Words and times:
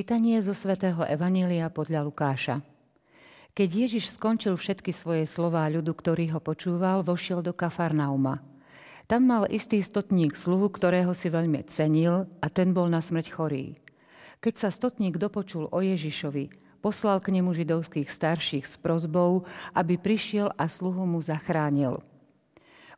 Čítanie 0.00 0.40
zo 0.40 0.56
svätého 0.56 1.04
Evanília 1.04 1.68
podľa 1.68 2.08
Lukáša. 2.08 2.64
Keď 3.52 3.68
Ježiš 3.68 4.16
skončil 4.16 4.56
všetky 4.56 4.96
svoje 4.96 5.28
slová 5.28 5.68
ľudu, 5.68 5.92
ktorý 5.92 6.32
ho 6.32 6.40
počúval, 6.40 7.04
vošiel 7.04 7.44
do 7.44 7.52
Kafarnauma. 7.52 8.40
Tam 9.04 9.28
mal 9.28 9.44
istý 9.52 9.84
stotník 9.84 10.40
sluhu, 10.40 10.72
ktorého 10.72 11.12
si 11.12 11.28
veľmi 11.28 11.68
cenil 11.68 12.24
a 12.40 12.48
ten 12.48 12.72
bol 12.72 12.88
na 12.88 13.04
smrť 13.04 13.28
chorý. 13.28 13.76
Keď 14.40 14.54
sa 14.56 14.72
stotník 14.72 15.20
dopočul 15.20 15.68
o 15.68 15.78
Ježišovi, 15.84 16.48
poslal 16.80 17.20
k 17.20 17.36
nemu 17.36 17.52
židovských 17.52 18.08
starších 18.08 18.64
s 18.64 18.80
prozbou, 18.80 19.44
aby 19.76 20.00
prišiel 20.00 20.48
a 20.56 20.64
sluhu 20.64 21.04
mu 21.04 21.20
zachránil. 21.20 22.00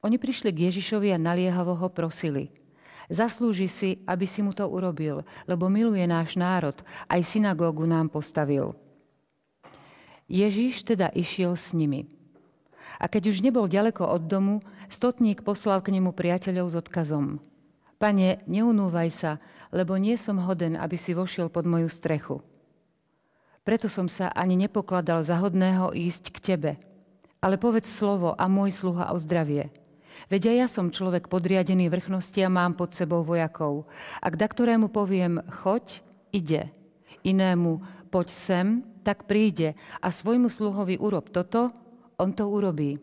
Oni 0.07 0.23
prišli 0.23 0.55
k 0.55 0.71
Ježišovi 0.71 1.11
a 1.11 1.19
naliehavo 1.19 1.75
ho 1.75 1.91
prosili– 1.91 2.55
Zaslúži 3.11 3.67
si, 3.67 3.91
aby 4.07 4.27
si 4.29 4.45
mu 4.45 4.55
to 4.55 4.67
urobil, 4.69 5.27
lebo 5.51 5.67
miluje 5.67 6.07
náš 6.07 6.39
národ, 6.39 6.77
aj 7.11 7.21
synagógu 7.27 7.83
nám 7.89 8.13
postavil. 8.13 8.79
Ježíš 10.31 10.87
teda 10.87 11.11
išiel 11.11 11.59
s 11.59 11.75
nimi. 11.75 12.07
A 13.03 13.11
keď 13.11 13.35
už 13.35 13.43
nebol 13.43 13.67
ďaleko 13.67 14.07
od 14.07 14.23
domu, 14.31 14.57
stotník 14.87 15.43
poslal 15.43 15.83
k 15.83 15.99
nemu 15.99 16.15
priateľov 16.15 16.67
s 16.71 16.79
odkazom. 16.79 17.43
Pane, 17.99 18.43
neunúvaj 18.47 19.11
sa, 19.15 19.33
lebo 19.71 19.95
nie 19.99 20.19
som 20.19 20.39
hoden, 20.39 20.79
aby 20.79 20.99
si 20.99 21.15
vošiel 21.15 21.51
pod 21.51 21.67
moju 21.67 21.87
strechu. 21.91 22.43
Preto 23.63 23.87
som 23.87 24.11
sa 24.11 24.31
ani 24.35 24.59
nepokladal 24.59 25.23
za 25.23 25.39
hodného 25.39 25.95
ísť 25.95 26.35
k 26.35 26.39
tebe. 26.43 26.73
Ale 27.43 27.59
povedz 27.59 27.91
slovo 27.91 28.35
a 28.35 28.47
môj 28.51 28.75
sluha 28.75 29.11
o 29.15 29.19
zdravie– 29.19 29.71
Veď 30.31 30.55
ja 30.55 30.69
som 30.71 30.93
človek 30.93 31.27
podriadený 31.27 31.89
vrchnosti 31.91 32.39
a 32.45 32.53
mám 32.53 32.79
pod 32.79 32.95
sebou 32.95 33.27
vojakov. 33.27 33.89
Ak 34.23 34.39
da 34.39 34.47
ktorému 34.47 34.93
poviem 34.93 35.43
choď, 35.63 36.05
ide. 36.31 36.71
Inému 37.23 37.83
poď 38.13 38.29
sem, 38.29 38.67
tak 39.01 39.25
príde 39.25 39.73
a 40.05 40.13
svojmu 40.13 40.53
sluhovi 40.53 41.01
urob 41.01 41.33
toto, 41.33 41.73
on 42.21 42.37
to 42.37 42.45
urobí. 42.45 43.01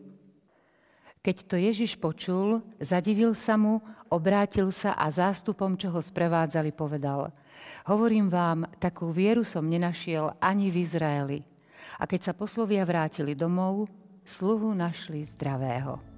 Keď 1.20 1.36
to 1.44 1.56
Ježiš 1.60 2.00
počul, 2.00 2.64
zadivil 2.80 3.36
sa 3.36 3.60
mu, 3.60 3.84
obrátil 4.08 4.72
sa 4.72 4.96
a 4.96 5.12
zástupom, 5.12 5.76
čo 5.76 5.92
ho 5.92 6.00
sprevádzali, 6.00 6.72
povedal 6.72 7.28
Hovorím 7.84 8.32
vám, 8.32 8.64
takú 8.80 9.12
vieru 9.12 9.44
som 9.44 9.68
nenašiel 9.68 10.32
ani 10.40 10.72
v 10.72 10.80
Izraeli. 10.80 11.38
A 12.00 12.08
keď 12.08 12.30
sa 12.30 12.32
poslovia 12.32 12.88
vrátili 12.88 13.36
domov, 13.36 13.84
sluhu 14.24 14.72
našli 14.72 15.28
zdravého. 15.28 16.09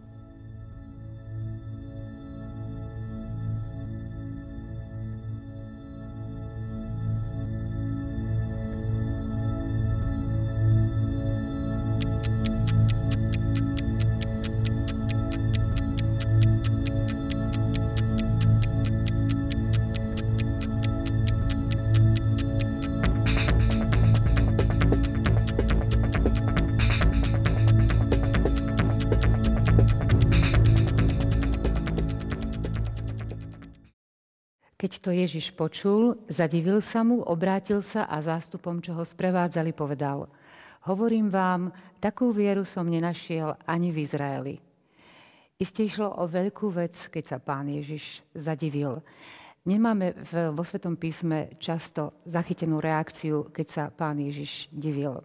To 35.02 35.10
Ježiš 35.10 35.50
počul, 35.50 36.14
zadivil 36.30 36.78
sa 36.78 37.02
mu, 37.02 37.26
obrátil 37.26 37.82
sa 37.82 38.06
a 38.06 38.22
zástupom, 38.22 38.78
čo 38.78 38.94
ho 38.94 39.02
sprevádzali, 39.02 39.74
povedal 39.74 40.30
Hovorím 40.86 41.30
vám, 41.30 41.74
takú 41.98 42.30
vieru 42.30 42.62
som 42.62 42.86
nenašiel 42.86 43.54
ani 43.66 43.90
v 43.90 44.02
Izraeli. 44.02 44.54
Isté 45.58 45.86
išlo 45.86 46.10
o 46.18 46.26
veľkú 46.26 46.74
vec, 46.74 46.94
keď 47.06 47.24
sa 47.34 47.38
pán 47.38 47.70
Ježiš 47.70 48.22
zadivil. 48.34 48.98
Nemáme 49.62 50.10
vo 50.50 50.62
Svetom 50.66 50.98
písme 50.98 51.54
často 51.62 52.18
zachytenú 52.26 52.82
reakciu, 52.82 53.46
keď 53.54 53.66
sa 53.70 53.84
pán 53.94 54.18
Ježiš 54.18 54.66
divil. 54.74 55.22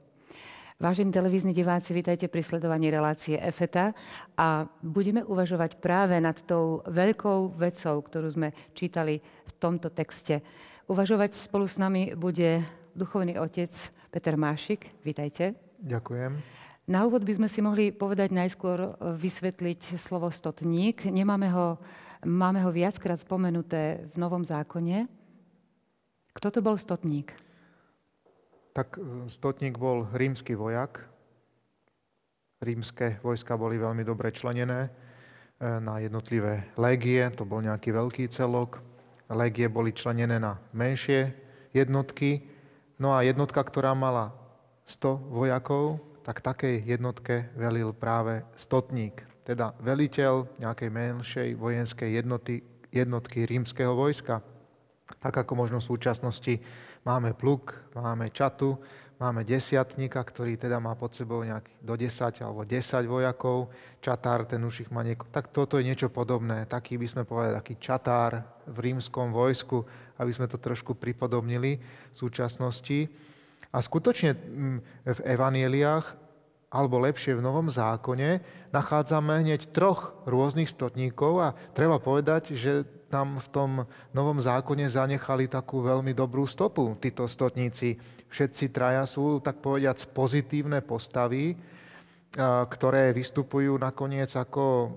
Vážení 0.77 1.09
televízni 1.09 1.57
diváci, 1.57 1.89
vítajte 1.89 2.29
pri 2.29 2.45
sledovaní 2.45 2.93
relácie 2.93 3.33
EFETA 3.33 3.97
a 4.37 4.69
budeme 4.85 5.25
uvažovať 5.25 5.81
práve 5.81 6.13
nad 6.21 6.37
tou 6.45 6.85
veľkou 6.85 7.57
vecou, 7.57 7.97
ktorú 8.05 8.29
sme 8.29 8.53
čítali 8.77 9.17
v 9.17 9.51
tomto 9.57 9.89
texte. 9.89 10.45
Uvažovať 10.85 11.33
spolu 11.33 11.65
s 11.65 11.81
nami 11.81 12.13
bude 12.13 12.61
duchovný 12.93 13.41
otec 13.41 13.73
Peter 14.13 14.37
Mášik. 14.37 14.93
Vítajte. 15.01 15.57
Ďakujem. 15.81 16.37
Na 16.85 17.09
úvod 17.09 17.25
by 17.25 17.41
sme 17.41 17.49
si 17.49 17.57
mohli 17.65 17.89
povedať 17.89 18.29
najskôr 18.37 19.01
vysvetliť 19.01 19.97
slovo 19.97 20.29
stotník. 20.29 21.09
Nemáme 21.09 21.49
ho, 21.57 21.81
máme 22.21 22.61
ho 22.61 22.69
viackrát 22.69 23.17
spomenuté 23.17 24.13
v 24.13 24.15
Novom 24.21 24.45
zákone. 24.45 25.09
Kto 26.37 26.53
to 26.53 26.61
bol 26.61 26.77
stotník? 26.77 27.46
Tak 28.77 29.01
e, 29.01 29.25
stotník 29.25 29.81
bol 29.81 30.05
rímsky 30.13 30.53
vojak. 30.53 31.01
Rímske 32.61 33.17
vojska 33.25 33.57
boli 33.57 33.81
veľmi 33.81 34.05
dobre 34.05 34.29
členené 34.29 34.85
e, 34.85 34.89
na 35.81 35.97
jednotlivé 35.97 36.69
légie, 36.77 37.25
to 37.33 37.41
bol 37.41 37.65
nejaký 37.65 37.89
veľký 37.89 38.29
celok. 38.29 38.77
Légie 39.33 39.65
boli 39.65 39.97
členené 39.97 40.37
na 40.37 40.61
menšie 40.77 41.33
jednotky. 41.73 42.45
No 43.01 43.17
a 43.17 43.25
jednotka, 43.25 43.65
ktorá 43.65 43.97
mala 43.97 44.37
100 44.85 45.25
vojakov, 45.33 45.97
tak 46.21 46.45
takej 46.45 46.85
jednotke 46.85 47.49
velil 47.57 47.91
práve 47.97 48.45
stotník, 48.55 49.25
teda 49.43 49.73
veliteľ 49.81 50.47
nejakej 50.61 50.89
menšej 50.91 51.49
vojenskej 51.59 52.09
jednoty, 52.23 52.61
jednotky 52.93 53.43
rímskeho 53.43 53.95
vojska. 53.95 54.39
Tak 55.23 55.33
ako 55.43 55.53
možno 55.55 55.77
v 55.79 55.89
súčasnosti 55.91 56.59
Máme 57.05 57.33
pluk, 57.33 57.75
máme 57.93 58.29
čatu, 58.29 58.77
máme 59.17 59.41
desiatníka, 59.41 60.21
ktorý 60.21 60.57
teda 60.61 60.77
má 60.77 60.93
pod 60.93 61.13
sebou 61.13 61.41
nejaký 61.41 61.73
do 61.81 61.97
10 61.97 62.45
alebo 62.45 62.61
10 62.61 63.05
vojakov, 63.09 63.73
čatár, 64.01 64.45
ten 64.45 64.61
už 64.61 64.85
ich 64.85 64.91
má 64.93 65.01
nieko... 65.01 65.25
Tak 65.33 65.49
toto 65.49 65.81
je 65.81 65.87
niečo 65.89 66.13
podobné, 66.13 66.69
taký 66.69 67.01
by 67.01 67.07
sme 67.09 67.23
povedali, 67.25 67.57
taký 67.57 67.75
čatár 67.81 68.45
v 68.69 68.77
rímskom 68.91 69.33
vojsku, 69.33 69.81
aby 70.21 70.31
sme 70.33 70.45
to 70.45 70.61
trošku 70.61 70.93
pripodobnili 70.93 71.81
v 71.81 72.15
súčasnosti. 72.15 73.09
A 73.73 73.81
skutočne 73.81 74.37
mm, 74.37 74.77
v 75.05 75.19
evanieliách, 75.25 76.05
alebo 76.67 76.99
lepšie 76.99 77.33
v 77.33 77.45
Novom 77.45 77.71
zákone, 77.71 78.43
nachádzame 78.75 79.39
hneď 79.41 79.71
troch 79.71 80.13
rôznych 80.27 80.67
stotníkov 80.67 81.39
a 81.39 81.47
treba 81.71 81.97
povedať, 81.97 82.53
že 82.53 82.83
nám 83.11 83.39
v 83.39 83.47
tom 83.49 83.71
novom 84.11 84.37
zákone 84.39 84.87
zanechali 84.87 85.47
takú 85.47 85.83
veľmi 85.83 86.11
dobrú 86.11 86.43
stopu, 86.43 86.95
títo 86.99 87.27
stotníci. 87.27 87.95
Všetci 88.27 88.71
traja 88.75 89.07
sú, 89.07 89.39
tak 89.39 89.63
povediať, 89.63 90.11
pozitívne 90.11 90.83
postavy, 90.83 91.55
ktoré 92.69 93.15
vystupujú 93.15 93.79
nakoniec 93.79 94.29
ako, 94.35 94.91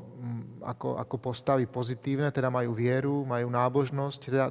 ako, 0.60 0.88
ako 0.98 1.16
postavy 1.16 1.64
pozitívne, 1.70 2.28
teda 2.34 2.50
majú 2.50 2.74
vieru, 2.74 3.22
majú 3.24 3.48
nábožnosť, 3.48 4.18
teda 4.18 4.50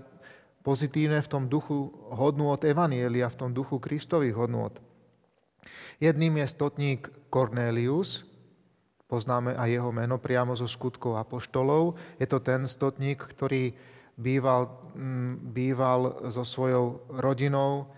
pozitívne 0.64 1.20
v 1.20 1.32
tom 1.32 1.46
duchu 1.46 1.92
hodnú 2.10 2.50
od 2.50 2.64
Evanielia, 2.64 3.30
v 3.30 3.40
tom 3.46 3.52
duchu 3.52 3.78
Kristových 3.78 4.40
hodnôt. 4.40 4.74
Jedným 6.00 6.40
je 6.40 6.48
stotník 6.48 7.02
Cornelius, 7.28 8.29
Poznáme 9.10 9.58
aj 9.58 9.70
jeho 9.74 9.90
meno 9.90 10.22
priamo 10.22 10.54
zo 10.54 10.70
skutkov 10.70 11.18
apoštolov. 11.18 11.98
Je 12.22 12.30
to 12.30 12.38
ten 12.38 12.70
stotník, 12.70 13.18
ktorý 13.18 13.74
býval, 14.14 14.70
mm, 14.94 15.34
býval 15.50 16.30
so 16.30 16.46
svojou 16.46 17.02
rodinou 17.18 17.90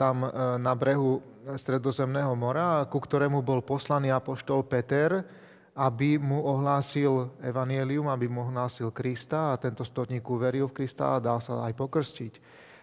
tam 0.00 0.24
e, 0.24 0.28
na 0.56 0.72
brehu 0.72 1.20
Stredozemného 1.48 2.32
mora, 2.36 2.84
ku 2.88 3.00
ktorému 3.00 3.40
bol 3.40 3.64
poslaný 3.64 4.12
apoštol 4.12 4.64
Peter, 4.68 5.24
aby 5.76 6.20
mu 6.20 6.44
ohlásil 6.44 7.32
evanielium, 7.40 8.08
aby 8.08 8.28
mu 8.28 8.48
ohlásil 8.48 8.92
Krista 8.92 9.52
a 9.52 9.60
tento 9.60 9.84
stotník 9.84 10.24
uveril 10.28 10.68
v 10.68 10.82
Krista 10.82 11.16
a 11.16 11.22
dal 11.22 11.40
sa 11.40 11.64
aj 11.64 11.72
pokrstiť. 11.72 12.32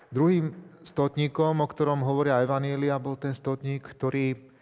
Druhým 0.09 0.49
stotníkom, 0.85 1.61
o 1.61 1.67
ktorom 1.67 2.01
hovoria 2.05 2.41
evanielia, 2.41 3.01
bol 3.01 3.17
ten 3.17 3.33
stotník, 3.33 3.85
ktorý 3.85 4.54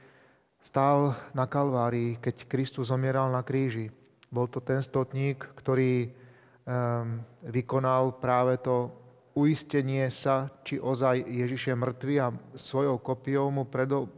stál 0.63 1.13
na 1.35 1.43
Kalvárii, 1.45 2.17
keď 2.23 2.47
Kristus 2.47 2.87
zomieral 2.87 3.27
na 3.29 3.43
kríži. 3.43 3.91
Bol 4.31 4.47
to 4.47 4.63
ten 4.63 4.81
stotník, 4.81 5.43
ktorý 5.59 6.09
um, 6.09 7.21
vykonal 7.45 8.17
práve 8.17 8.57
to 8.63 8.89
uistenie 9.37 10.09
sa, 10.09 10.49
či 10.65 10.81
ozaj 10.81 11.25
Ježiš 11.25 11.69
je 11.69 11.75
mŕtvy 11.75 12.15
a 12.21 12.33
svojou 12.57 12.97
kopiou 13.01 13.49
mu 13.49 13.65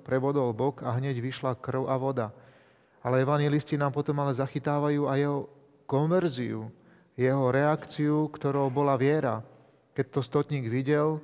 prevodol 0.05 0.51
bok 0.51 0.83
a 0.83 0.95
hneď 0.95 1.19
vyšla 1.19 1.59
krv 1.59 1.87
a 1.87 1.95
voda. 1.99 2.27
Ale 2.99 3.23
evangelisti 3.23 3.79
nám 3.79 3.95
potom 3.95 4.19
ale 4.19 4.35
zachytávajú 4.35 5.07
aj 5.07 5.17
jeho 5.19 5.39
konverziu, 5.87 6.67
jeho 7.15 7.47
reakciu, 7.47 8.27
ktorou 8.27 8.67
bola 8.67 8.99
viera. 8.99 9.39
Keď 9.95 10.05
to 10.11 10.19
stotník 10.19 10.67
videl, 10.67 11.23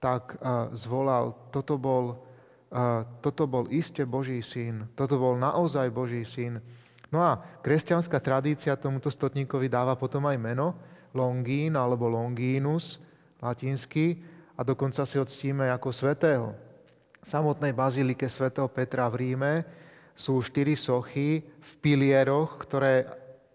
tak 0.00 0.40
zvolal, 0.72 1.36
toto 1.52 1.76
bol, 1.76 2.16
toto 3.24 3.48
bol 3.48 3.64
iste 3.72 4.04
Boží 4.04 4.44
syn, 4.44 4.84
toto 4.92 5.16
bol 5.16 5.40
naozaj 5.40 5.88
Boží 5.88 6.22
syn. 6.28 6.60
No 7.08 7.24
a 7.24 7.40
kresťanská 7.64 8.20
tradícia 8.20 8.76
tomuto 8.76 9.08
stotníkovi 9.08 9.72
dáva 9.72 9.96
potom 9.96 10.28
aj 10.28 10.36
meno, 10.36 10.76
Longín 11.16 11.72
alebo 11.80 12.04
Longinus, 12.04 13.00
latinsky, 13.40 14.20
a 14.58 14.66
dokonca 14.66 15.06
si 15.06 15.16
odstíme 15.16 15.70
ako 15.72 15.88
svetého. 15.94 16.52
V 17.22 17.26
samotnej 17.26 17.72
bazilike 17.72 18.26
svätého 18.28 18.66
Petra 18.68 19.08
v 19.08 19.16
Ríme 19.24 19.64
sú 20.18 20.42
štyri 20.42 20.74
sochy 20.74 21.46
v 21.46 21.72
pilieroch, 21.78 22.58
ktoré 22.66 23.06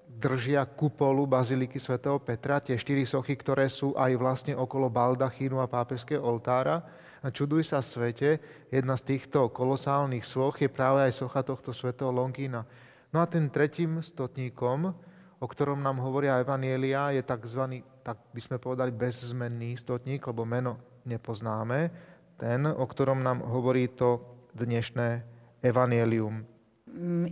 držia 0.08 0.64
kupolu 0.64 1.28
baziliky 1.28 1.76
svätého 1.76 2.16
Petra, 2.24 2.64
tie 2.64 2.80
štyri 2.80 3.04
sochy, 3.04 3.36
ktoré 3.36 3.68
sú 3.68 3.92
aj 4.00 4.16
vlastne 4.16 4.54
okolo 4.56 4.88
baldachínu 4.88 5.60
a 5.60 5.68
pápežského 5.68 6.24
oltára. 6.24 6.80
A 7.24 7.32
čuduj 7.32 7.64
sa 7.64 7.80
svete, 7.80 8.44
jedna 8.68 9.00
z 9.00 9.16
týchto 9.16 9.48
kolosálnych 9.48 10.28
soch 10.28 10.60
je 10.60 10.68
práve 10.68 11.08
aj 11.08 11.24
socha 11.24 11.40
tohto 11.40 11.72
svätého 11.72 12.12
Longína. 12.12 12.68
No 13.16 13.18
a 13.24 13.26
ten 13.26 13.48
tretím 13.48 14.04
stotníkom, 14.04 14.92
o 15.40 15.46
ktorom 15.48 15.80
nám 15.80 16.04
hovoria 16.04 16.44
Evanielia, 16.44 17.16
je 17.16 17.24
tzv. 17.24 17.80
tak 18.04 18.20
by 18.36 18.42
sme 18.44 18.60
povedali 18.60 18.92
bezzmenný 18.92 19.80
stotník, 19.80 20.28
lebo 20.28 20.44
meno 20.44 20.80
nepoznáme, 21.08 21.92
ten, 22.36 22.68
o 22.68 22.84
ktorom 22.84 23.24
nám 23.24 23.40
hovorí 23.40 23.88
to 23.96 24.20
dnešné 24.52 25.24
Evanielium. 25.64 26.53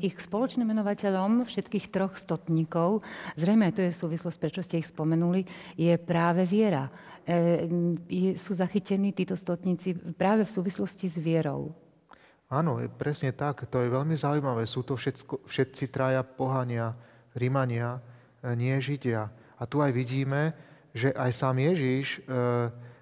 Ich 0.02 0.18
spoločným 0.18 0.66
menovateľom 0.74 1.46
všetkých 1.46 1.94
troch 1.94 2.18
stotníkov, 2.18 3.06
zrejme 3.38 3.70
to 3.70 3.86
je 3.86 3.94
súvislosť, 3.94 4.38
prečo 4.42 4.62
ste 4.66 4.82
ich 4.82 4.90
spomenuli, 4.90 5.46
je 5.78 5.94
práve 6.02 6.50
viera. 6.50 6.90
E, 7.22 8.36
sú 8.42 8.58
zachytení 8.58 9.14
títo 9.14 9.38
stotníci 9.38 9.94
práve 10.18 10.50
v 10.50 10.54
súvislosti 10.54 11.06
s 11.06 11.22
vierou. 11.22 11.70
Áno, 12.52 12.84
je 12.84 12.92
presne 12.92 13.32
tak. 13.32 13.64
To 13.70 13.80
je 13.80 13.88
veľmi 13.88 14.18
zaujímavé. 14.18 14.68
Sú 14.68 14.84
to 14.84 15.00
všetko, 15.00 15.48
všetci 15.48 15.88
traja 15.88 16.26
pohania, 16.26 16.92
Rimania, 17.32 18.04
nie 18.58 18.76
Židia. 18.82 19.32
A 19.56 19.64
tu 19.70 19.80
aj 19.80 19.94
vidíme, 19.94 20.52
že 20.92 21.16
aj 21.16 21.32
sám 21.32 21.62
Ježíš, 21.62 22.20
e, 22.20 22.22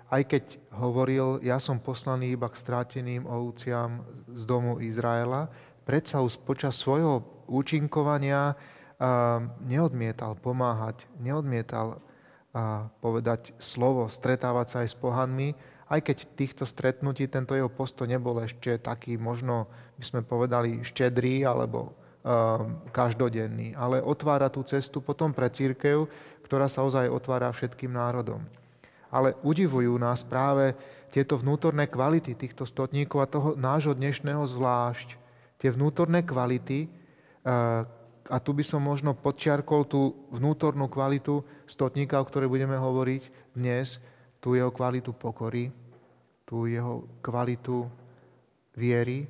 aj 0.09 0.21
keď 0.25 0.43
hovoril, 0.73 1.41
ja 1.45 1.61
som 1.61 1.77
poslaný 1.77 2.33
iba 2.33 2.49
k 2.49 2.59
stráteným 2.61 3.29
ovciam 3.29 4.05
z 4.33 4.43
domu 4.45 4.81
Izraela, 4.81 5.49
predsa 5.89 6.21
už 6.21 6.37
počas 6.45 6.77
svojho 6.77 7.25
účinkovania 7.49 8.53
neodmietal 9.65 10.37
pomáhať, 10.37 11.09
neodmietal 11.17 11.97
povedať 13.01 13.57
slovo, 13.57 14.05
stretávať 14.05 14.67
sa 14.69 14.77
aj 14.85 14.89
s 14.93 14.97
pohanmi, 15.01 15.49
aj 15.89 15.99
keď 16.05 16.17
týchto 16.37 16.63
stretnutí 16.69 17.25
tento 17.25 17.57
jeho 17.57 17.73
postoj 17.73 18.05
nebol 18.05 18.37
ešte 18.37 18.77
taký 18.77 19.17
možno, 19.17 19.65
by 19.97 20.05
sme 20.05 20.21
povedali, 20.21 20.85
štedrý 20.85 21.41
alebo 21.41 21.97
každodenný, 22.93 23.73
ale 23.73 23.97
otvára 23.97 24.53
tú 24.53 24.61
cestu 24.61 25.01
potom 25.01 25.33
pre 25.33 25.49
církev, 25.49 26.05
ktorá 26.45 26.69
sa 26.69 26.85
ozaj 26.85 27.09
otvára 27.09 27.49
všetkým 27.49 27.89
národom. 27.89 28.45
Ale 29.09 29.33
udivujú 29.41 29.97
nás 29.97 30.21
práve 30.21 30.77
tieto 31.09 31.41
vnútorné 31.41 31.89
kvality 31.89 32.37
týchto 32.37 32.69
stotníkov 32.69 33.25
a 33.25 33.31
toho 33.31 33.49
nášho 33.57 33.97
dnešného 33.97 34.45
zvlášť. 34.45 35.17
Tie 35.59 35.69
vnútorné 35.69 36.23
kvality, 36.23 36.87
a 38.29 38.37
tu 38.39 38.51
by 38.55 38.63
som 38.63 38.79
možno 38.79 39.11
podčiarkol 39.13 39.85
tú 39.85 40.15
vnútornú 40.31 40.87
kvalitu 40.87 41.43
stotníka, 41.67 42.15
o 42.17 42.27
ktorej 42.27 42.47
budeme 42.47 42.79
hovoriť 42.79 43.53
dnes, 43.59 43.99
tú 44.39 44.55
jeho 44.55 44.71
kvalitu 44.71 45.11
pokory, 45.11 45.67
tú 46.47 46.63
jeho 46.63 47.03
kvalitu 47.19 47.91
viery, 48.79 49.27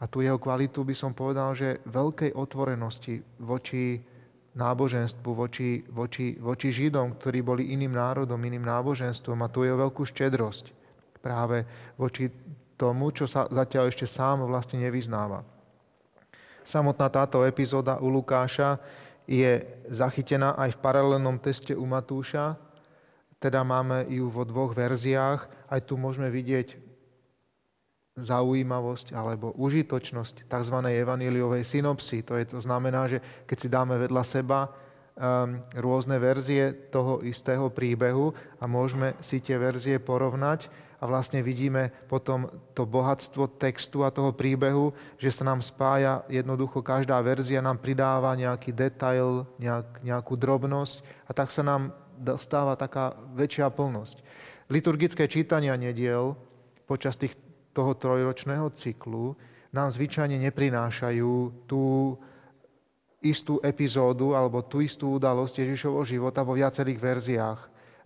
a 0.00 0.08
tu 0.08 0.24
jeho 0.24 0.40
kvalitu 0.40 0.80
by 0.80 0.96
som 0.96 1.12
povedal, 1.12 1.52
že 1.52 1.84
veľkej 1.84 2.32
otvorenosti 2.32 3.20
voči 3.44 4.00
náboženstvu, 4.56 5.28
voči, 5.28 5.84
voči, 5.92 6.40
voči 6.40 6.72
Židom, 6.72 7.20
ktorí 7.20 7.44
boli 7.44 7.76
iným 7.76 7.92
národom, 7.92 8.40
iným 8.40 8.64
náboženstvom 8.64 9.38
a 9.44 9.52
tu 9.52 9.68
je 9.68 9.76
veľkú 9.76 10.02
štedrosť 10.08 10.72
práve 11.20 11.68
voči 12.00 12.32
tomu, 12.80 13.12
čo 13.12 13.28
sa 13.28 13.44
zatiaľ 13.52 13.92
ešte 13.92 14.08
sám 14.08 14.48
vlastne 14.48 14.80
nevyznáva. 14.80 15.44
Samotná 16.64 17.08
táto 17.08 17.42
epizóda 17.46 17.98
u 17.98 18.08
Lukáša 18.08 18.78
je 19.30 19.62
zachytená 19.86 20.58
aj 20.58 20.74
v 20.74 20.82
paralelnom 20.82 21.38
teste 21.38 21.72
u 21.72 21.86
Matúša, 21.86 22.58
teda 23.40 23.64
máme 23.64 24.04
ju 24.12 24.28
vo 24.28 24.44
dvoch 24.44 24.76
verziách. 24.76 25.48
Aj 25.70 25.80
tu 25.80 25.96
môžeme 25.96 26.28
vidieť 26.28 26.76
zaujímavosť 28.20 29.16
alebo 29.16 29.56
užitočnosť 29.56 30.44
tzv. 30.44 30.76
evaníliovej 30.76 31.64
synopsy. 31.64 32.20
To, 32.28 32.36
je, 32.36 32.44
to 32.44 32.60
znamená, 32.60 33.08
že 33.08 33.24
keď 33.48 33.56
si 33.56 33.68
dáme 33.72 33.96
vedľa 33.96 34.22
seba 34.28 34.68
um, 34.68 35.56
rôzne 35.72 36.20
verzie 36.20 36.92
toho 36.92 37.24
istého 37.24 37.72
príbehu 37.72 38.36
a 38.60 38.68
môžeme 38.68 39.16
si 39.24 39.40
tie 39.40 39.56
verzie 39.56 39.96
porovnať 39.96 40.68
a 41.00 41.08
vlastne 41.08 41.40
vidíme 41.40 41.88
potom 42.06 42.52
to 42.76 42.84
bohatstvo 42.84 43.56
textu 43.56 44.04
a 44.04 44.12
toho 44.12 44.36
príbehu, 44.36 44.92
že 45.16 45.32
sa 45.32 45.48
nám 45.48 45.64
spája 45.64 46.20
jednoducho 46.28 46.84
každá 46.84 47.16
verzia, 47.24 47.64
nám 47.64 47.80
pridáva 47.80 48.36
nejaký 48.36 48.76
detail, 48.76 49.48
nejak, 49.56 50.04
nejakú 50.04 50.36
drobnosť 50.36 51.00
a 51.24 51.32
tak 51.32 51.48
sa 51.48 51.64
nám 51.64 51.96
dostáva 52.20 52.76
taká 52.76 53.16
väčšia 53.32 53.72
plnosť. 53.72 54.20
Liturgické 54.68 55.24
čítania 55.24 55.72
nediel 55.80 56.36
počas 56.84 57.16
tých 57.16 57.32
toho 57.72 57.96
trojročného 57.96 58.68
cyklu 58.76 59.34
nám 59.72 59.88
zvyčajne 59.88 60.36
neprinášajú 60.36 61.64
tú 61.64 62.14
istú 63.24 63.56
epizódu 63.64 64.36
alebo 64.36 64.60
tú 64.64 64.84
istú 64.84 65.16
udalosť 65.16 65.64
Ježišovho 65.64 66.02
života 66.04 66.44
vo 66.44 66.56
viacerých 66.56 66.98
verziách. 67.00 67.60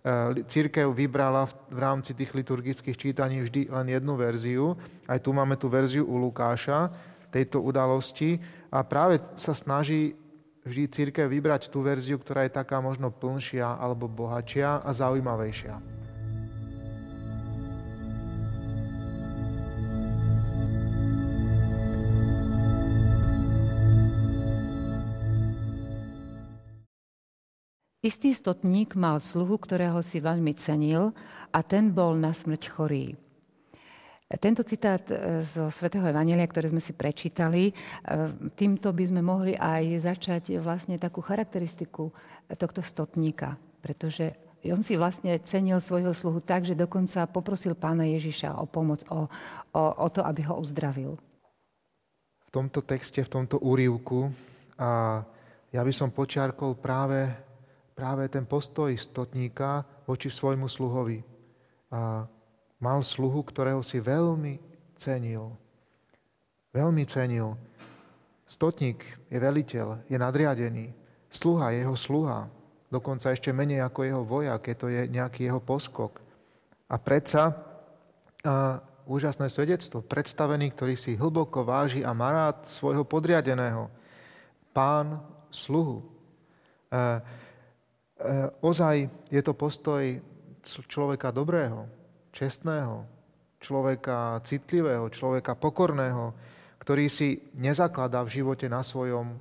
E, 0.05 0.45
církev 0.45 0.93
vybrala 0.93 1.49
v 1.49 1.79
rámci 1.81 2.13
tých 2.13 2.29
liturgických 2.29 2.93
čítaní 2.93 3.41
vždy 3.41 3.73
len 3.73 3.89
jednu 3.89 4.13
verziu. 4.13 4.77
Aj 5.09 5.17
tu 5.17 5.33
máme 5.33 5.57
tú 5.57 5.65
verziu 5.65 6.05
u 6.05 6.21
Lukáša 6.21 6.93
tejto 7.33 7.65
udalosti 7.65 8.37
a 8.69 8.85
práve 8.85 9.17
sa 9.41 9.57
snaží 9.57 10.13
vždy 10.61 10.83
církev 10.93 11.25
vybrať 11.25 11.73
tú 11.73 11.81
verziu, 11.81 12.21
ktorá 12.21 12.45
je 12.45 12.53
taká 12.53 12.77
možno 12.85 13.09
plnšia 13.09 13.81
alebo 13.81 14.05
bohatšia 14.05 14.85
a 14.85 14.89
zaujímavejšia. 14.93 15.94
Istý 28.05 28.37
stotník 28.37 28.93
mal 28.93 29.17
sluhu, 29.17 29.57
ktorého 29.57 29.97
si 30.05 30.21
veľmi 30.21 30.53
cenil 30.53 31.09
a 31.49 31.65
ten 31.65 31.89
bol 31.89 32.13
na 32.13 32.37
smrť 32.37 32.69
chorý. 32.69 33.17
Tento 34.29 34.61
citát 34.61 35.01
e, 35.09 35.41
zo 35.41 35.73
svätého 35.73 36.05
Evangelia, 36.05 36.45
ktoré 36.45 36.69
sme 36.69 36.77
si 36.77 36.93
prečítali, 36.93 37.69
e, 37.69 37.73
týmto 38.53 38.93
by 38.93 39.09
sme 39.09 39.25
mohli 39.25 39.57
aj 39.57 40.05
začať 40.05 40.61
vlastne 40.61 41.01
takú 41.01 41.25
charakteristiku 41.25 42.13
tohto 42.53 42.85
stotníka, 42.85 43.57
pretože 43.81 44.37
on 44.69 44.85
si 44.85 45.01
vlastne 45.01 45.41
cenil 45.41 45.81
svojho 45.81 46.13
sluhu 46.13 46.45
tak, 46.45 46.61
že 46.61 46.77
dokonca 46.77 47.25
poprosil 47.25 47.73
pána 47.73 48.05
Ježiša 48.05 48.53
o 48.61 48.69
pomoc, 48.69 49.01
o, 49.09 49.25
o, 49.73 49.81
o 49.81 50.07
to, 50.13 50.21
aby 50.21 50.45
ho 50.45 50.61
uzdravil. 50.61 51.17
V 52.45 52.49
tomto 52.53 52.85
texte, 52.85 53.25
v 53.25 53.33
tomto 53.33 53.57
úrivku 53.65 54.29
a 54.77 55.25
ja 55.73 55.81
by 55.81 55.89
som 55.89 56.13
počiarkol 56.13 56.77
práve 56.77 57.44
práve 57.95 58.27
ten 58.27 58.43
postoj 58.43 58.91
stotníka 58.99 59.87
voči 60.03 60.27
svojmu 60.27 60.67
sluhovi. 60.67 61.23
A 61.89 62.27
mal 62.77 62.99
sluhu, 62.99 63.39
ktorého 63.41 63.79
si 63.79 64.03
veľmi 64.03 64.59
cenil. 64.99 65.55
Veľmi 66.75 67.07
cenil. 67.07 67.55
Stotník 68.45 69.01
je 69.31 69.39
veliteľ, 69.39 70.05
je 70.11 70.17
nadriadený. 70.19 70.91
Sluha 71.31 71.71
je 71.71 71.87
jeho 71.87 71.97
sluha. 71.97 72.51
Dokonca 72.91 73.31
ešte 73.31 73.49
menej 73.49 73.81
ako 73.81 73.99
jeho 74.05 74.23
vojak, 74.27 74.59
keď 74.61 74.75
to 74.75 74.87
je 74.91 75.01
nejaký 75.09 75.49
jeho 75.49 75.63
poskok. 75.63 76.19
A 76.85 76.95
predsa 77.01 77.55
a, 78.45 78.83
úžasné 79.05 79.49
svedectvo. 79.49 80.05
Predstavený, 80.05 80.73
ktorý 80.73 80.93
si 80.97 81.17
hlboko 81.17 81.65
váži 81.65 82.01
a 82.01 82.13
má 82.13 82.33
rád 82.33 82.65
svojho 82.69 83.05
podriadeného. 83.05 83.89
Pán 84.73 85.21
sluhu. 85.49 86.01
E, 86.01 86.05
ozaj 88.63 88.95
je 89.27 89.41
to 89.43 89.53
postoj 89.53 90.03
človeka 90.87 91.35
dobrého, 91.35 91.85
čestného, 92.31 93.03
človeka 93.59 94.39
citlivého, 94.43 95.11
človeka 95.11 95.55
pokorného, 95.55 96.31
ktorý 96.79 97.09
si 97.09 97.41
nezakladá 97.57 98.21
v 98.23 98.41
živote 98.41 98.69
na 98.69 98.85
svojom 98.85 99.35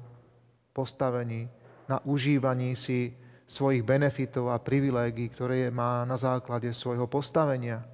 postavení, 0.75 1.47
na 1.87 2.01
užívaní 2.03 2.75
si 2.75 3.13
svojich 3.45 3.85
benefitov 3.85 4.51
a 4.51 4.59
privilégií, 4.59 5.29
ktoré 5.29 5.69
má 5.69 6.03
na 6.09 6.17
základe 6.17 6.73
svojho 6.73 7.05
postavenia. 7.07 7.85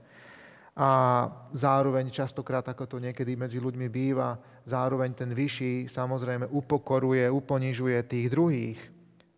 a 0.81 1.27
zároveň 1.53 2.09
častokrát, 2.09 2.65
ako 2.65 2.87
to 2.87 2.97
niekedy 3.03 3.37
medzi 3.37 3.61
ľuďmi 3.61 3.91
býva, 3.91 4.39
zároveň 4.65 5.13
ten 5.13 5.35
vyšší 5.35 5.91
samozrejme 5.91 6.47
upokoruje, 6.49 7.27
uponižuje 7.29 7.99
tých 8.07 8.31
druhých, 8.31 8.81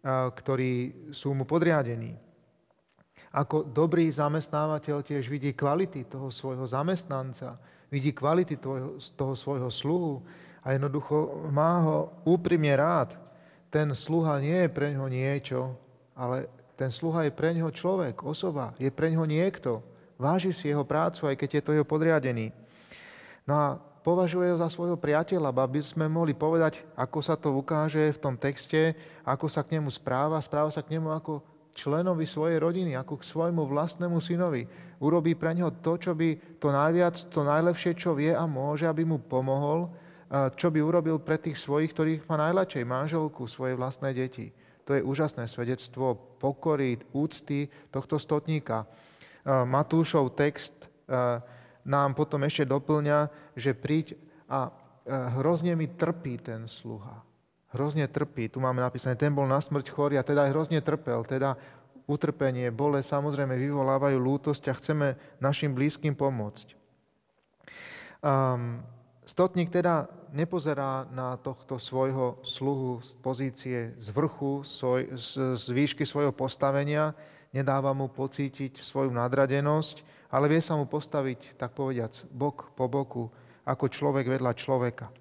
ktorí 0.07 0.73
sú 1.15 1.31
mu 1.33 1.47
podriadení. 1.47 2.19
Ako 3.33 3.65
dobrý 3.65 4.13
zamestnávateľ 4.13 5.01
tiež 5.01 5.25
vidí 5.31 5.57
kvality 5.57 6.05
toho 6.05 6.29
svojho 6.29 6.69
zamestnanca, 6.69 7.57
vidí 7.89 8.13
kvality 8.13 8.61
toho, 8.61 9.35
svojho 9.39 9.73
sluhu 9.73 10.21
a 10.61 10.77
jednoducho 10.77 11.49
má 11.49 11.81
ho 11.81 11.99
úprimne 12.29 12.77
rád. 12.77 13.17
Ten 13.73 13.89
sluha 13.97 14.37
nie 14.43 14.69
je 14.69 14.75
pre 14.75 14.93
ňoho 14.93 15.09
niečo, 15.09 15.61
ale 16.13 16.45
ten 16.77 16.93
sluha 16.93 17.25
je 17.25 17.33
pre 17.33 17.57
ňoho 17.57 17.73
človek, 17.73 18.21
osoba, 18.21 18.77
je 18.77 18.93
pre 18.93 19.09
ňoho 19.09 19.25
niekto, 19.25 19.81
Váži 20.23 20.55
si 20.55 20.71
jeho 20.71 20.87
prácu, 20.87 21.27
aj 21.27 21.35
keď 21.35 21.51
je 21.59 21.63
to 21.67 21.75
jeho 21.75 21.83
podriadený. 21.83 22.55
No 23.43 23.55
a 23.59 23.67
považuje 24.03 24.51
ho 24.51 24.59
za 24.59 24.67
svojho 24.67 24.99
priateľa, 24.99 25.55
aby 25.55 25.79
sme 25.79 26.11
mohli 26.11 26.35
povedať, 26.35 26.83
ako 26.99 27.19
sa 27.23 27.39
to 27.39 27.55
ukáže 27.55 28.11
v 28.15 28.19
tom 28.19 28.35
texte, 28.35 28.99
ako 29.23 29.47
sa 29.47 29.63
k 29.63 29.79
nemu 29.79 29.89
správa. 29.89 30.43
Správa 30.43 30.75
sa 30.75 30.83
k 30.83 30.99
nemu 30.99 31.09
ako 31.15 31.41
členovi 31.73 32.29
svojej 32.29 32.61
rodiny, 32.61 32.93
ako 32.99 33.23
k 33.23 33.29
svojmu 33.31 33.65
vlastnému 33.65 34.21
synovi. 34.21 34.69
Urobí 35.01 35.39
pre 35.39 35.57
neho 35.57 35.73
to, 35.73 35.97
čo 35.97 36.13
by 36.13 36.59
to 36.61 36.69
najviac, 36.69 37.17
to 37.33 37.41
najlepšie, 37.47 37.97
čo 37.97 38.13
vie 38.13 38.35
a 38.35 38.45
môže, 38.45 38.85
aby 38.85 39.07
mu 39.07 39.23
pomohol, 39.23 39.89
čo 40.59 40.69
by 40.69 40.79
urobil 40.83 41.17
pre 41.23 41.41
tých 41.41 41.57
svojich, 41.57 41.93
ktorých 41.97 42.25
má 42.29 42.37
najľahšej, 42.41 42.85
manželku, 42.85 43.49
svoje 43.49 43.79
vlastné 43.79 44.13
deti. 44.13 44.53
To 44.85 44.99
je 44.99 45.03
úžasné 45.05 45.47
svedectvo 45.47 46.19
pokory, 46.43 46.99
úcty 47.15 47.71
tohto 47.89 48.19
stotníka. 48.19 48.85
Matúšov 49.47 50.35
text 50.35 50.75
nám 51.83 52.15
potom 52.15 52.43
ešte 52.47 52.67
doplňa, 52.67 53.31
že 53.59 53.75
príď 53.75 54.15
a 54.47 54.71
hrozne 55.39 55.75
mi 55.75 55.91
trpí 55.91 56.39
ten 56.39 56.71
sluha. 56.71 57.23
Hrozne 57.73 58.05
trpí. 58.07 58.53
Tu 58.53 58.61
máme 58.61 58.85
napísané, 58.85 59.17
ten 59.17 59.33
bol 59.33 59.49
na 59.49 59.59
smrť 59.59 59.89
chorý 59.91 60.21
a 60.21 60.27
teda 60.27 60.45
aj 60.47 60.53
hrozne 60.53 60.81
trpel. 60.85 61.25
Teda 61.25 61.57
utrpenie, 62.05 62.69
bole 62.69 63.01
samozrejme 63.01 63.57
vyvolávajú 63.57 64.19
lútosť 64.21 64.63
a 64.69 64.77
chceme 64.77 65.07
našim 65.41 65.73
blízkym 65.73 66.13
pomôcť. 66.13 66.77
Um, 68.23 68.85
stotník 69.25 69.73
teda 69.73 70.07
nepozerá 70.31 71.09
na 71.11 71.41
tohto 71.41 71.81
svojho 71.81 72.39
sluhu 72.45 73.01
z 73.01 73.11
pozície 73.19 73.79
z 73.97 74.09
vrchu, 74.13 74.63
z, 74.63 74.79
z 75.57 75.65
výšky 75.73 76.05
svojho 76.05 76.31
postavenia, 76.31 77.17
nedáva 77.53 77.93
mu 77.97 78.09
pocítiť 78.09 78.81
svoju 78.81 79.11
nadradenosť, 79.13 80.05
ale 80.33 80.49
vie 80.49 80.65
sa 80.65 80.75
mu 80.75 80.89
postaviť, 80.89 81.61
tak 81.61 81.77
povediac, 81.77 82.25
bok 82.33 82.73
po 82.73 82.89
boku, 82.89 83.29
ako 83.69 83.93
človek 83.93 84.27
vedľa 84.33 84.53
človeka. 84.57 85.13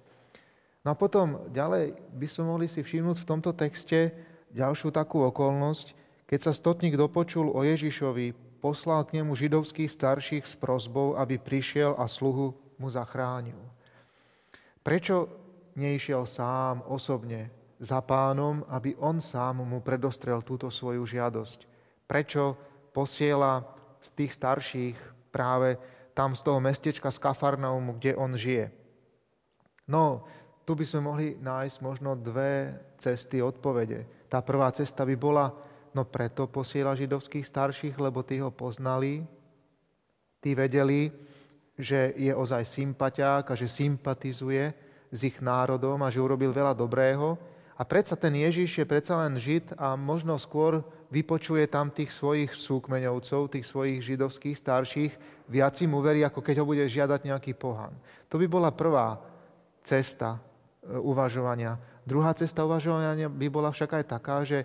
No 0.82 0.96
a 0.96 0.98
potom 0.98 1.46
ďalej 1.52 1.94
by 2.16 2.26
sme 2.26 2.48
mohli 2.48 2.66
si 2.66 2.80
všimnúť 2.82 3.22
v 3.22 3.28
tomto 3.28 3.54
texte 3.54 4.10
ďalšiu 4.50 4.90
takú 4.90 5.22
okolnosť, 5.22 5.94
keď 6.26 6.40
sa 6.48 6.52
stotník 6.56 6.96
dopočul 6.96 7.52
o 7.52 7.60
Ježišovi, 7.62 8.58
poslal 8.58 9.04
k 9.06 9.20
nemu 9.20 9.36
židovských 9.36 9.92
starších 9.92 10.44
s 10.48 10.56
prozbou, 10.56 11.14
aby 11.14 11.36
prišiel 11.38 11.94
a 11.94 12.08
sluhu 12.08 12.56
mu 12.80 12.88
zachránil. 12.90 13.58
Prečo 14.82 15.30
neišiel 15.78 16.26
sám 16.26 16.82
osobne 16.90 17.52
za 17.78 18.02
pánom, 18.02 18.66
aby 18.66 18.96
on 18.98 19.22
sám 19.22 19.62
mu 19.62 19.78
predostrel 19.78 20.42
túto 20.42 20.66
svoju 20.72 21.06
žiadosť? 21.06 21.70
prečo 22.12 22.60
posiela 22.92 23.64
z 24.02 24.08
tých 24.12 24.32
starších 24.34 24.98
práve 25.32 25.78
tam 26.12 26.36
z 26.36 26.44
toho 26.44 26.60
mestečka 26.60 27.08
z 27.08 27.18
Kafarnaumu, 27.18 27.96
kde 27.96 28.12
on 28.18 28.36
žije. 28.36 28.68
No, 29.88 30.26
tu 30.62 30.76
by 30.76 30.84
sme 30.86 31.00
mohli 31.02 31.28
nájsť 31.40 31.76
možno 31.82 32.14
dve 32.14 32.76
cesty 33.00 33.42
odpovede. 33.42 34.28
Tá 34.28 34.44
prvá 34.44 34.70
cesta 34.70 35.02
by 35.02 35.16
bola, 35.18 35.50
no 35.96 36.06
preto 36.06 36.46
posiela 36.46 36.98
židovských 36.98 37.46
starších, 37.46 37.96
lebo 37.98 38.22
tí 38.22 38.38
ho 38.38 38.52
poznali, 38.52 39.24
tí 40.38 40.54
vedeli, 40.54 41.10
že 41.74 42.14
je 42.14 42.30
ozaj 42.30 42.62
sympatiák 42.62 43.44
a 43.48 43.54
že 43.58 43.66
sympatizuje 43.66 44.70
s 45.12 45.20
ich 45.24 45.40
národom 45.40 46.00
a 46.04 46.12
že 46.12 46.22
urobil 46.22 46.52
veľa 46.52 46.76
dobrého. 46.76 47.36
A 47.82 47.88
predsa 47.90 48.14
ten 48.14 48.30
Ježiš 48.30 48.78
je 48.78 48.86
predsa 48.86 49.18
len 49.26 49.34
Žid 49.34 49.74
a 49.74 49.98
možno 49.98 50.38
skôr 50.38 50.86
vypočuje 51.10 51.66
tam 51.66 51.90
tých 51.90 52.14
svojich 52.14 52.54
súkmeňovcov, 52.54 53.58
tých 53.58 53.66
svojich 53.66 53.98
židovských 54.06 54.54
starších, 54.54 55.12
viac 55.50 55.74
im 55.82 55.90
uverí, 55.98 56.22
ako 56.22 56.46
keď 56.46 56.62
ho 56.62 56.68
bude 56.70 56.86
žiadať 56.86 57.26
nejaký 57.26 57.58
pohan. 57.58 57.90
To 58.30 58.38
by 58.38 58.46
bola 58.46 58.70
prvá 58.70 59.18
cesta 59.82 60.38
e, 60.38 60.94
uvažovania. 60.94 61.74
Druhá 62.06 62.30
cesta 62.38 62.62
uvažovania 62.62 63.26
by 63.26 63.50
bola 63.50 63.74
však 63.74 63.98
aj 63.98 64.04
taká, 64.06 64.46
že 64.46 64.62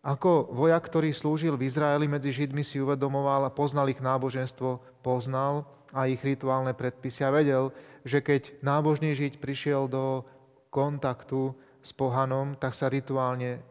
ako 0.00 0.48
vojak, 0.48 0.88
ktorý 0.88 1.12
slúžil 1.12 1.52
v 1.60 1.68
Izraeli 1.68 2.08
medzi 2.08 2.32
Židmi, 2.32 2.64
si 2.64 2.80
uvedomoval 2.80 3.44
a 3.44 3.52
poznal 3.52 3.92
ich 3.92 4.00
náboženstvo, 4.00 5.04
poznal 5.04 5.68
a 5.92 6.08
ich 6.08 6.24
rituálne 6.24 6.72
predpisy 6.72 7.28
a 7.28 7.34
vedel, 7.34 7.76
že 8.08 8.24
keď 8.24 8.56
nábožný 8.64 9.12
Žid 9.12 9.36
prišiel 9.36 9.84
do 9.84 10.24
kontaktu 10.72 11.67
s 11.82 11.90
pohanom, 11.94 12.58
tak 12.58 12.74
sa 12.74 12.90
rituálne 12.90 13.62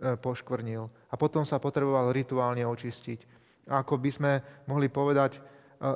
E, 0.00 0.16
poškvrnil. 0.16 0.88
A 1.12 1.14
potom 1.20 1.44
sa 1.44 1.60
potreboval 1.60 2.08
rituálne 2.16 2.64
očistiť. 2.64 3.20
A 3.68 3.84
ako 3.84 4.00
by 4.00 4.10
sme 4.10 4.32
mohli 4.64 4.88
povedať, 4.88 5.36
e, 5.36 5.40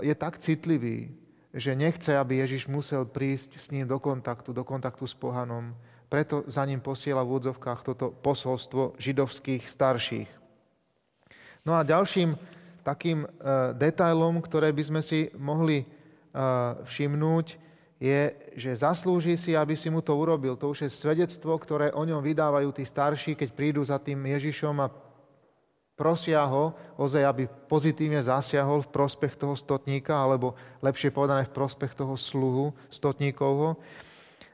je 0.05 0.15
tak 0.15 0.37
citlivý, 0.37 1.09
že 1.57 1.73
nechce, 1.73 2.13
aby 2.13 2.45
Ježiš 2.45 2.69
musel 2.69 3.09
prísť 3.09 3.57
s 3.57 3.73
ním 3.73 3.89
do 3.89 3.97
kontaktu, 3.97 4.53
do 4.53 4.61
kontaktu 4.61 5.09
s 5.09 5.17
pohanom. 5.17 5.73
Preto 6.13 6.45
za 6.45 6.69
ním 6.69 6.85
posiela 6.85 7.25
v 7.25 7.41
údzovkách 7.41 7.81
toto 7.81 8.13
posolstvo 8.13 9.01
židovských 9.01 9.65
starších. 9.65 10.29
No 11.65 11.73
a 11.73 11.81
ďalším 11.81 12.37
takým 12.85 13.25
e, 13.25 13.29
detailom, 13.73 14.45
ktoré 14.45 14.69
by 14.69 14.85
sme 14.85 15.01
si 15.01 15.33
mohli 15.33 15.89
všimnúť, 16.91 17.47
je, 18.04 18.37
že 18.61 18.84
zaslúži 18.84 19.32
si, 19.40 19.56
aby 19.56 19.73
si 19.73 19.88
mu 19.88 20.04
to 20.04 20.12
urobil. 20.12 20.61
To 20.61 20.76
už 20.76 20.84
je 20.84 20.90
svedectvo, 20.92 21.56
ktoré 21.56 21.88
o 21.96 22.04
ňom 22.04 22.20
vydávajú 22.20 22.68
tí 22.76 22.84
starší, 22.84 23.32
keď 23.32 23.49
prídu 23.56 23.80
za 23.80 23.96
tým 23.96 24.20
Ježišom 24.28 24.76
a 24.84 24.92
prosia 25.96 26.44
ho 26.44 26.76
ozaj, 27.00 27.25
aby 27.25 27.49
pozitívne 27.49 28.20
zasiahol 28.20 28.84
v 28.84 28.92
prospech 28.92 29.40
toho 29.40 29.56
stotníka, 29.56 30.12
alebo 30.12 30.52
lepšie 30.84 31.16
povedané 31.16 31.49
v 31.49 31.56
prospech 31.56 31.96
toho 31.96 32.12
sluhu 32.20 32.76
stotníkovho. 32.92 33.80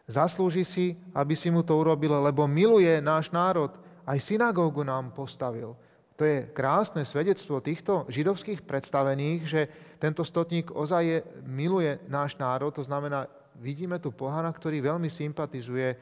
Zaslúži 0.06 0.62
si, 0.62 0.86
aby 1.10 1.34
si 1.34 1.50
mu 1.50 1.66
to 1.66 1.74
urobil, 1.74 2.22
lebo 2.22 2.46
miluje 2.46 3.02
náš 3.02 3.34
národ. 3.34 3.74
Aj 4.06 4.18
synagógu 4.22 4.86
nám 4.86 5.10
postavil. 5.10 5.74
To 6.18 6.22
je 6.22 6.46
krásne 6.52 7.02
svedectvo 7.02 7.64
týchto 7.64 8.04
židovských 8.12 8.62
predstavených, 8.62 9.40
že 9.48 9.60
tento 9.96 10.20
stotník 10.20 10.68
ozaj 10.68 11.02
je, 11.02 11.18
miluje 11.48 11.96
náš 12.12 12.36
národ, 12.36 12.68
to 12.76 12.84
znamená, 12.84 13.24
vidíme 13.58 13.98
tu 13.98 14.14
pohana, 14.14 14.52
ktorý 14.52 14.84
veľmi 14.84 15.10
sympatizuje 15.10 15.88
e, 15.90 15.96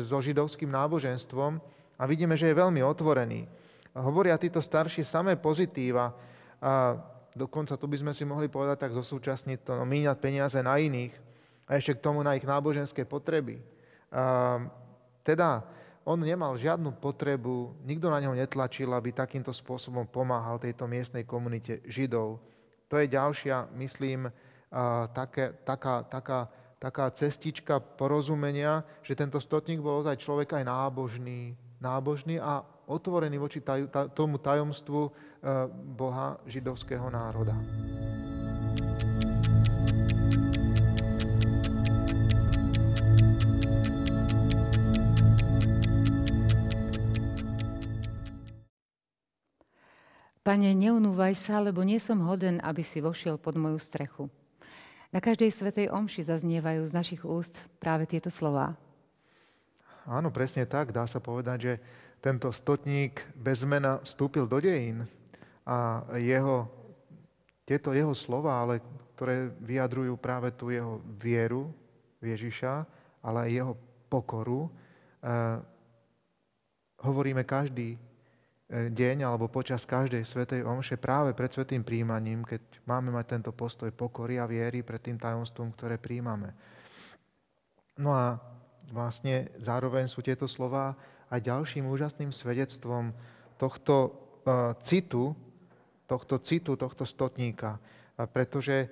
so 0.00 0.22
židovským 0.22 0.70
náboženstvom 0.70 1.60
a 1.96 2.02
vidíme, 2.08 2.36
že 2.38 2.48
je 2.48 2.60
veľmi 2.60 2.80
otvorený. 2.80 3.44
Hovoria 3.96 4.36
títo 4.36 4.60
starší 4.60 5.04
samé 5.04 5.40
pozitíva 5.40 6.12
a 6.60 6.96
dokonca 7.32 7.76
tu 7.76 7.88
by 7.88 7.96
sme 8.00 8.12
si 8.12 8.24
mohli 8.28 8.48
povedať 8.48 8.88
tak 8.88 8.92
zosúčasniť 8.92 9.58
to, 9.64 9.72
no, 9.76 9.84
míňať 9.88 10.16
peniaze 10.20 10.58
na 10.60 10.76
iných 10.76 11.12
a 11.68 11.80
ešte 11.80 11.96
k 11.96 12.04
tomu 12.04 12.20
na 12.20 12.36
ich 12.36 12.44
náboženské 12.44 13.08
potreby. 13.08 13.60
A, 14.12 14.60
teda 15.24 15.64
on 16.06 16.22
nemal 16.22 16.54
žiadnu 16.54 17.02
potrebu, 17.02 17.82
nikto 17.82 18.06
na 18.06 18.22
neho 18.22 18.30
netlačil, 18.30 18.94
aby 18.94 19.10
takýmto 19.10 19.50
spôsobom 19.50 20.06
pomáhal 20.06 20.62
tejto 20.62 20.86
miestnej 20.86 21.26
komunite 21.26 21.82
Židov. 21.82 22.38
To 22.86 22.94
je 22.94 23.10
ďalšia, 23.10 23.74
myslím, 23.74 24.30
také, 25.10 25.50
taká, 25.66 26.06
taká, 26.06 26.46
taká 26.76 27.08
cestička 27.08 27.80
porozumenia, 27.80 28.84
že 29.00 29.16
tento 29.16 29.40
stotník 29.40 29.80
bol 29.80 30.04
ozaj 30.04 30.20
človek 30.20 30.60
aj 30.60 30.64
nábožný, 30.68 31.56
nábožný 31.80 32.36
a 32.36 32.60
otvorený 32.86 33.40
voči 33.40 33.64
taj, 33.64 33.88
tomu 34.12 34.36
tajomstvu 34.36 35.00
e, 35.08 35.10
Boha 35.96 36.36
židovského 36.44 37.08
národa. 37.08 37.56
Pane, 50.46 50.78
neunúvaj 50.78 51.34
sa, 51.34 51.58
lebo 51.58 51.82
nie 51.82 51.98
som 51.98 52.22
hoden, 52.22 52.62
aby 52.62 52.78
si 52.78 53.02
vošiel 53.02 53.34
pod 53.34 53.58
moju 53.58 53.82
strechu. 53.82 54.30
Na 55.16 55.24
každej 55.24 55.48
svetej 55.48 55.88
omši 55.88 56.28
zaznievajú 56.28 56.84
z 56.84 56.92
našich 56.92 57.24
úst 57.24 57.56
práve 57.80 58.04
tieto 58.04 58.28
slová. 58.28 58.76
Áno, 60.04 60.28
presne 60.28 60.68
tak. 60.68 60.92
Dá 60.92 61.08
sa 61.08 61.24
povedať, 61.24 61.58
že 61.64 61.74
tento 62.20 62.52
stotník 62.52 63.24
bez 63.32 63.64
mena 63.64 63.96
vstúpil 64.04 64.44
do 64.44 64.60
dejín 64.60 65.08
a 65.64 66.04
jeho 66.20 66.68
tieto 67.64 67.96
jeho 67.96 68.12
slova, 68.12 68.60
ale 68.60 68.84
ktoré 69.16 69.48
vyjadrujú 69.56 70.20
práve 70.20 70.52
tú 70.52 70.68
jeho 70.68 71.00
vieru 71.16 71.72
Ježiša, 72.20 72.84
ale 73.24 73.48
aj 73.48 73.50
jeho 73.56 73.72
pokoru, 74.12 74.68
eh, 75.24 75.64
hovoríme 77.00 77.40
každý 77.40 77.96
deň 78.70 79.22
alebo 79.22 79.46
počas 79.46 79.86
každej 79.86 80.26
svetej 80.26 80.66
omše 80.66 80.98
práve 80.98 81.30
pred 81.38 81.50
svetým 81.54 81.86
príjmaním, 81.86 82.42
keď 82.42 82.82
máme 82.82 83.14
mať 83.14 83.38
tento 83.38 83.50
postoj 83.54 83.94
pokory 83.94 84.42
a 84.42 84.50
viery 84.50 84.82
pred 84.82 84.98
tým 84.98 85.14
tajomstvom, 85.14 85.70
ktoré 85.70 86.02
príjmame. 86.02 86.50
No 87.94 88.10
a 88.10 88.42
vlastne 88.90 89.54
zároveň 89.62 90.10
sú 90.10 90.18
tieto 90.18 90.50
slova 90.50 90.98
aj 91.30 91.46
ďalším 91.46 91.86
úžasným 91.86 92.34
svedectvom 92.34 93.14
tohto 93.54 93.94
uh, 94.46 94.74
citu, 94.82 95.34
tohto 96.06 96.38
citu, 96.42 96.74
tohto 96.78 97.02
stotníka. 97.02 97.82
Pretože 98.16 98.86
e, 98.86 98.88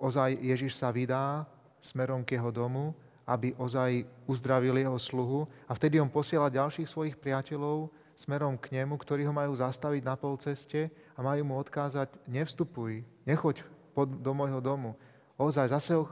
ozaj 0.00 0.40
Ježiš 0.40 0.80
sa 0.80 0.88
vydá 0.88 1.44
smerom 1.84 2.24
k 2.24 2.40
jeho 2.40 2.48
domu, 2.48 2.96
aby 3.28 3.52
ozaj 3.60 4.06
uzdravil 4.24 4.78
jeho 4.80 4.96
sluhu 4.96 5.44
a 5.68 5.76
vtedy 5.76 6.00
on 6.00 6.08
posiela 6.08 6.48
ďalších 6.48 6.88
svojich 6.88 7.16
priateľov 7.20 7.92
smerom 8.14 8.58
k 8.58 8.80
nemu, 8.80 8.94
ktorí 8.98 9.26
ho 9.26 9.34
majú 9.34 9.54
zastaviť 9.54 10.02
na 10.06 10.14
polceste 10.14 10.90
a 11.14 11.20
majú 11.20 11.42
mu 11.46 11.54
odkázať, 11.58 12.10
nevstupuj, 12.30 13.02
nechoď 13.26 13.66
pod, 13.94 14.10
do 14.10 14.32
môjho 14.34 14.62
domu. 14.62 14.94
Ozaj 15.34 15.74
zase 15.74 15.98
ho 15.98 16.06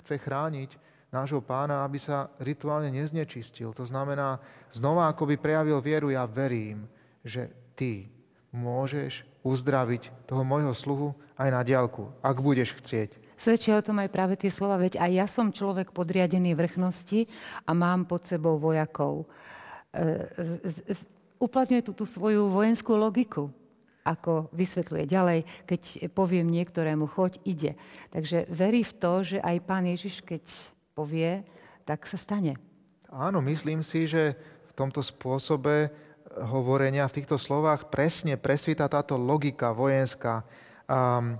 chce 0.00 0.16
chrániť 0.16 0.80
nášho 1.12 1.44
pána, 1.44 1.84
aby 1.84 2.00
sa 2.00 2.32
rituálne 2.40 2.88
neznečistil. 2.88 3.76
To 3.76 3.84
znamená, 3.84 4.40
znova 4.72 5.12
ako 5.12 5.28
by 5.28 5.36
prejavil 5.36 5.78
vieru, 5.84 6.08
ja 6.08 6.24
verím, 6.24 6.88
že 7.20 7.52
ty 7.76 8.08
môžeš 8.48 9.28
uzdraviť 9.44 10.08
toho 10.24 10.40
môjho 10.40 10.72
sluhu 10.72 11.12
aj 11.36 11.48
na 11.52 11.60
diálku, 11.60 12.08
ak 12.24 12.36
budeš 12.40 12.72
chcieť. 12.80 13.20
Svedčia 13.36 13.74
o 13.74 13.82
tom 13.82 13.98
aj 13.98 14.08
práve 14.08 14.38
tie 14.38 14.54
slova, 14.54 14.78
veď 14.78 15.02
aj 15.02 15.10
ja 15.10 15.26
som 15.26 15.50
človek 15.50 15.90
podriadený 15.90 16.54
vrchnosti 16.54 17.26
a 17.66 17.74
mám 17.74 18.06
pod 18.06 18.22
sebou 18.22 18.54
vojakov. 18.54 19.26
Uplatňuje 21.42 21.82
tú, 21.82 21.90
tú 21.90 22.06
svoju 22.06 22.46
vojenskú 22.46 22.94
logiku, 22.94 23.50
ako 24.06 24.46
vysvetľuje 24.54 25.04
ďalej, 25.10 25.40
keď 25.66 25.82
poviem 26.14 26.46
niektorému 26.46 27.10
choď, 27.10 27.42
ide. 27.42 27.74
Takže 28.14 28.46
verí 28.46 28.86
v 28.86 28.94
to, 28.94 29.12
že 29.26 29.38
aj 29.42 29.56
pán 29.66 29.86
Ježiš, 29.90 30.22
keď 30.22 30.42
povie, 30.94 31.42
tak 31.82 32.06
sa 32.06 32.18
stane. 32.18 32.54
Áno, 33.10 33.42
myslím 33.42 33.82
si, 33.82 34.06
že 34.06 34.38
v 34.70 34.72
tomto 34.74 35.02
spôsobe 35.02 35.90
hovorenia 36.32 37.04
v 37.10 37.20
týchto 37.20 37.36
slovách 37.36 37.92
presne 37.92 38.40
presvíta 38.40 38.88
táto 38.88 39.20
logika 39.20 39.74
vojenská. 39.74 40.46
Um, 40.88 41.36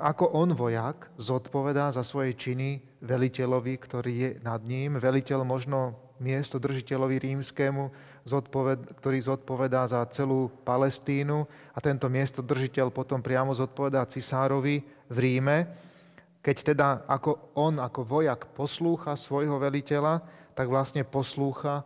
ako 0.00 0.30
on 0.38 0.54
vojak 0.54 1.10
zodpovedá 1.18 1.90
za 1.90 2.06
svoje 2.06 2.38
činy 2.38 2.78
veliteľovi, 3.02 3.74
ktorý 3.74 4.12
je 4.14 4.30
nad 4.40 4.62
ním. 4.62 5.02
Veliteľ 5.02 5.42
možno 5.42 5.98
miesto 6.22 6.62
držiteľovi 6.62 7.18
rímskému, 7.18 7.90
ktorý 8.24 9.18
zodpovedá 9.20 9.84
za 9.84 10.00
celú 10.08 10.48
Palestínu 10.64 11.44
a 11.76 11.78
tento 11.78 12.08
miesto 12.08 12.40
držiteľ 12.40 12.88
potom 12.88 13.20
priamo 13.20 13.52
zodpovedá 13.52 14.08
cisárovi 14.08 14.80
v 15.12 15.16
Ríme. 15.16 15.68
Keď 16.40 16.56
teda 16.72 16.88
ako 17.08 17.52
on 17.56 17.80
ako 17.80 18.00
vojak 18.04 18.48
poslúcha 18.56 19.16
svojho 19.16 19.60
veliteľa, 19.60 20.24
tak 20.56 20.68
vlastne 20.68 21.04
poslúcha 21.04 21.84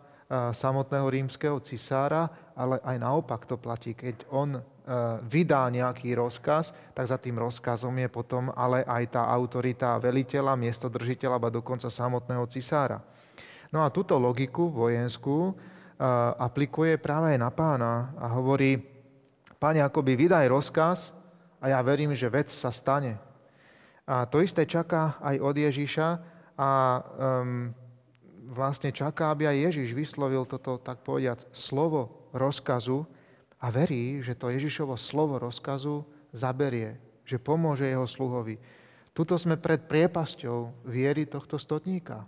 samotného 0.53 1.09
rímskeho 1.09 1.57
cisára, 1.65 2.29
ale 2.53 2.77
aj 2.85 2.97
naopak 3.01 3.49
to 3.49 3.57
platí. 3.57 3.97
Keď 3.97 4.29
on 4.29 4.61
e, 4.61 4.63
vydá 5.25 5.65
nejaký 5.73 6.13
rozkaz, 6.13 6.77
tak 6.93 7.09
za 7.09 7.17
tým 7.17 7.41
rozkazom 7.41 7.97
je 7.97 8.09
potom 8.13 8.53
ale 8.53 8.85
aj 8.85 9.17
tá 9.17 9.25
autorita 9.25 9.97
veliteľa, 9.97 10.61
miestodržiteľa, 10.61 11.41
alebo 11.41 11.65
dokonca 11.65 11.89
samotného 11.89 12.45
cisára. 12.53 13.01
No 13.73 13.81
a 13.81 13.89
túto 13.89 14.21
logiku 14.21 14.69
vojenskú 14.69 15.53
e, 15.53 15.78
aplikuje 16.39 16.95
práve 16.97 17.35
aj 17.35 17.39
na 17.43 17.51
pána 17.51 18.15
a 18.17 18.31
hovorí, 18.39 18.79
páne, 19.59 19.83
akoby 19.83 20.15
vydaj 20.15 20.47
rozkaz 20.47 21.11
a 21.59 21.75
ja 21.75 21.79
verím, 21.83 22.15
že 22.15 22.31
vec 22.31 22.49
sa 22.49 22.71
stane. 22.71 23.19
A 24.07 24.25
to 24.25 24.41
isté 24.41 24.65
čaká 24.65 25.19
aj 25.21 25.37
od 25.43 25.55
Ježíša 25.59 26.09
a 26.57 26.71
um, 27.03 27.75
vlastne 28.49 28.89
čaká, 28.95 29.35
aby 29.35 29.51
aj 29.51 29.71
Ježiš 29.71 29.93
vyslovil 29.93 30.49
toto, 30.49 30.81
tak 30.81 31.05
povediať, 31.05 31.51
slovo 31.53 32.31
rozkazu 32.33 33.05
a 33.61 33.69
verí, 33.69 34.23
že 34.25 34.39
to 34.39 34.49
Ježišovo 34.49 34.97
slovo 34.97 35.37
rozkazu 35.37 36.07
zaberie, 36.33 36.97
že 37.27 37.37
pomôže 37.43 37.85
jeho 37.85 38.07
sluhovi. 38.09 38.57
Tuto 39.13 39.35
sme 39.35 39.59
pred 39.59 39.85
priepasťou 39.91 40.87
viery 40.87 41.27
tohto 41.27 41.59
stotníka. 41.59 42.23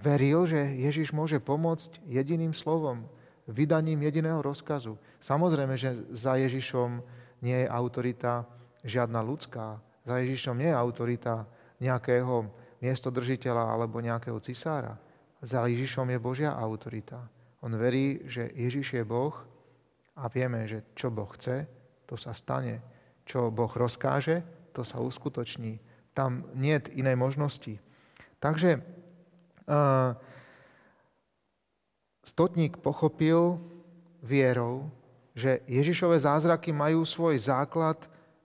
Veril, 0.00 0.46
že 0.46 0.78
Ježiš 0.78 1.10
môže 1.10 1.42
pomôcť 1.42 1.98
jediným 2.06 2.54
slovom, 2.54 3.04
vydaním 3.50 4.00
jediného 4.06 4.40
rozkazu. 4.40 4.96
Samozrejme, 5.20 5.74
že 5.74 6.06
za 6.14 6.38
Ježišom 6.38 7.02
nie 7.42 7.66
je 7.66 7.68
autorita 7.68 8.46
žiadna 8.86 9.20
ľudská. 9.20 9.76
Za 10.06 10.22
Ježišom 10.22 10.56
nie 10.60 10.70
je 10.70 10.76
autorita 10.78 11.44
nejakého 11.82 12.48
miestodržiteľa 12.80 13.74
alebo 13.74 14.00
nejakého 14.00 14.38
cisára. 14.40 14.96
Za 15.44 15.66
Ježišom 15.66 16.08
je 16.08 16.18
Božia 16.22 16.56
autorita. 16.56 17.20
On 17.60 17.72
verí, 17.74 18.24
že 18.28 18.48
Ježiš 18.54 18.96
je 18.96 19.04
Boh 19.04 19.34
a 20.16 20.28
vieme, 20.30 20.64
že 20.64 20.84
čo 20.96 21.10
Boh 21.12 21.28
chce, 21.36 21.66
to 22.06 22.14
sa 22.16 22.32
stane. 22.32 22.80
Čo 23.24 23.48
Boh 23.48 23.72
rozkáže, 23.72 24.44
to 24.72 24.84
sa 24.84 25.00
uskutoční. 25.00 25.80
Tam 26.12 26.44
nie 26.54 26.76
je 26.76 27.00
inej 27.00 27.16
možnosti. 27.16 27.80
Takže 28.40 28.84
stotník 32.24 32.80
pochopil 32.80 33.60
vierou, 34.24 34.90
že 35.34 35.60
Ježišové 35.66 36.18
zázraky 36.18 36.72
majú 36.72 37.04
svoj 37.04 37.36
základ 37.38 37.98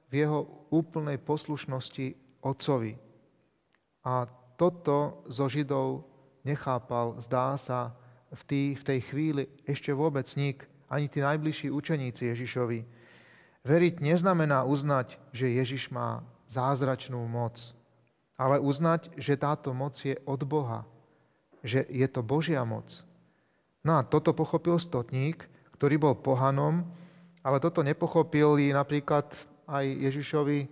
v 0.10 0.26
jeho 0.26 0.40
úplnej 0.74 1.22
poslušnosti 1.22 2.18
Otcovi. 2.42 2.98
A 4.04 4.26
toto 4.58 5.24
zo 5.30 5.46
Židov 5.48 6.04
nechápal, 6.44 7.16
zdá 7.22 7.56
sa, 7.56 7.94
v, 8.30 8.42
tý, 8.46 8.62
v 8.78 8.84
tej 8.84 9.00
chvíli 9.10 9.44
ešte 9.66 9.90
vôbec 9.90 10.26
nik, 10.38 10.66
ani 10.90 11.10
tí 11.10 11.22
najbližší 11.22 11.70
učeníci 11.74 12.30
Ježišovi. 12.34 12.86
Veriť 13.66 14.02
neznamená 14.02 14.66
uznať, 14.66 15.18
že 15.34 15.50
Ježiš 15.50 15.90
má 15.94 16.26
zázračnú 16.50 17.22
moc, 17.30 17.74
ale 18.38 18.58
uznať, 18.58 19.14
že 19.18 19.38
táto 19.38 19.74
moc 19.74 19.98
je 20.02 20.18
od 20.26 20.42
Boha, 20.46 20.86
že 21.64 21.84
je 21.88 22.08
to 22.08 22.24
Božia 22.24 22.64
moc. 22.64 23.04
No 23.84 24.00
a 24.00 24.04
toto 24.04 24.36
pochopil 24.36 24.76
stotník, 24.80 25.48
ktorý 25.80 25.96
bol 25.96 26.16
pohanom, 26.20 26.84
ale 27.40 27.64
toto 27.64 27.80
nepochopili 27.80 28.76
napríklad 28.76 29.32
aj 29.70 29.86
Ježišovi 29.86 30.60
e, 30.60 30.68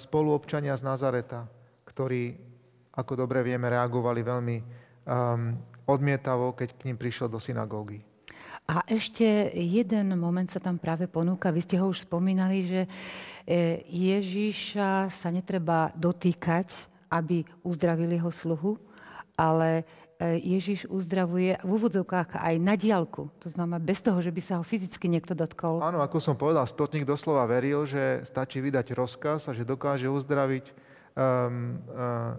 spoluobčania 0.00 0.72
z 0.78 0.82
Nazareta, 0.86 1.44
ktorí, 1.84 2.32
ako 2.96 3.12
dobre 3.26 3.44
vieme, 3.44 3.68
reagovali 3.68 4.20
veľmi 4.24 4.56
um, 5.04 5.54
odmietavo, 5.84 6.56
keď 6.56 6.68
k 6.78 6.84
ním 6.88 6.96
prišiel 6.96 7.28
do 7.28 7.42
synagógy. 7.42 8.00
A 8.68 8.84
ešte 8.84 9.24
jeden 9.56 10.12
moment 10.20 10.44
sa 10.44 10.60
tam 10.60 10.76
práve 10.76 11.08
ponúka. 11.08 11.48
Vy 11.48 11.64
ste 11.64 11.80
ho 11.80 11.88
už 11.88 12.04
spomínali, 12.04 12.68
že 12.68 12.84
e, 12.84 12.88
Ježíša 13.88 15.08
sa 15.08 15.28
netreba 15.32 15.88
dotýkať, 15.96 16.88
aby 17.08 17.48
uzdravil 17.64 18.12
jeho 18.12 18.28
sluhu, 18.28 18.76
ale 19.32 19.88
Ježiš 20.18 20.90
uzdravuje 20.90 21.62
v 21.62 21.70
úvodzovkách 21.70 22.42
aj 22.42 22.54
na 22.58 22.74
diálku. 22.74 23.30
To 23.38 23.46
znamená 23.46 23.78
bez 23.78 24.02
toho, 24.02 24.18
že 24.18 24.34
by 24.34 24.42
sa 24.42 24.54
ho 24.58 24.66
fyzicky 24.66 25.06
niekto 25.06 25.30
dotkol. 25.30 25.78
Áno, 25.78 26.02
ako 26.02 26.18
som 26.18 26.34
povedal, 26.34 26.66
stotník 26.66 27.06
doslova 27.06 27.46
veril, 27.46 27.86
že 27.86 28.26
stačí 28.26 28.58
vydať 28.58 28.98
rozkaz 28.98 29.46
a 29.46 29.54
že 29.54 29.62
dokáže 29.62 30.10
uzdraviť 30.10 30.74
um, 31.14 31.78
uh, 31.94 32.34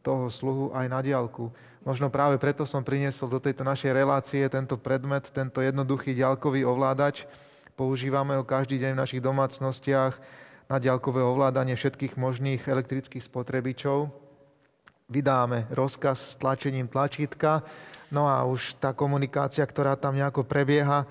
toho 0.00 0.32
sluhu 0.32 0.72
aj 0.72 0.88
na 0.88 1.04
diálku. 1.04 1.52
Možno 1.84 2.08
práve 2.08 2.40
preto 2.40 2.64
som 2.64 2.80
priniesol 2.80 3.28
do 3.28 3.44
tejto 3.44 3.60
našej 3.60 3.92
relácie 3.92 4.40
tento 4.48 4.80
predmet, 4.80 5.28
tento 5.28 5.60
jednoduchý 5.60 6.16
ďalkový 6.16 6.64
ovládač. 6.64 7.28
Používame 7.76 8.40
ho 8.40 8.44
každý 8.48 8.80
deň 8.80 8.96
v 8.96 9.02
našich 9.04 9.20
domácnostiach 9.20 10.16
na 10.64 10.80
ďalkové 10.80 11.20
ovládanie 11.20 11.76
všetkých 11.76 12.16
možných 12.16 12.64
elektrických 12.64 13.20
spotrebičov. 13.20 14.21
Vydáme 15.12 15.68
rozkaz 15.68 16.32
s 16.32 16.34
tlačením 16.40 16.88
tlačítka, 16.88 17.60
no 18.08 18.24
a 18.24 18.48
už 18.48 18.80
tá 18.80 18.96
komunikácia, 18.96 19.60
ktorá 19.60 19.92
tam 20.00 20.16
nejako 20.16 20.48
prebieha, 20.48 21.04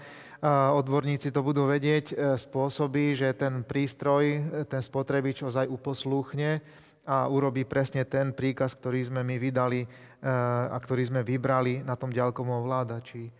odborníci 0.73 1.29
to 1.29 1.45
budú 1.45 1.69
vedieť, 1.69 2.05
e, 2.11 2.15
spôsobí, 2.33 3.13
že 3.13 3.29
ten 3.37 3.61
prístroj, 3.61 4.41
ten 4.65 4.81
spotrebič 4.81 5.45
ozaj 5.45 5.69
uposlúchne 5.69 6.57
a 7.05 7.29
urobí 7.29 7.61
presne 7.61 8.01
ten 8.09 8.33
príkaz, 8.33 8.73
ktorý 8.73 9.05
sme 9.05 9.21
my 9.21 9.37
vydali 9.37 9.85
a 10.69 10.77
ktorý 10.77 11.09
sme 11.09 11.21
vybrali 11.25 11.81
na 11.81 11.97
tom 11.97 12.13
ďalkovom 12.13 12.61
ovládači. 12.61 13.33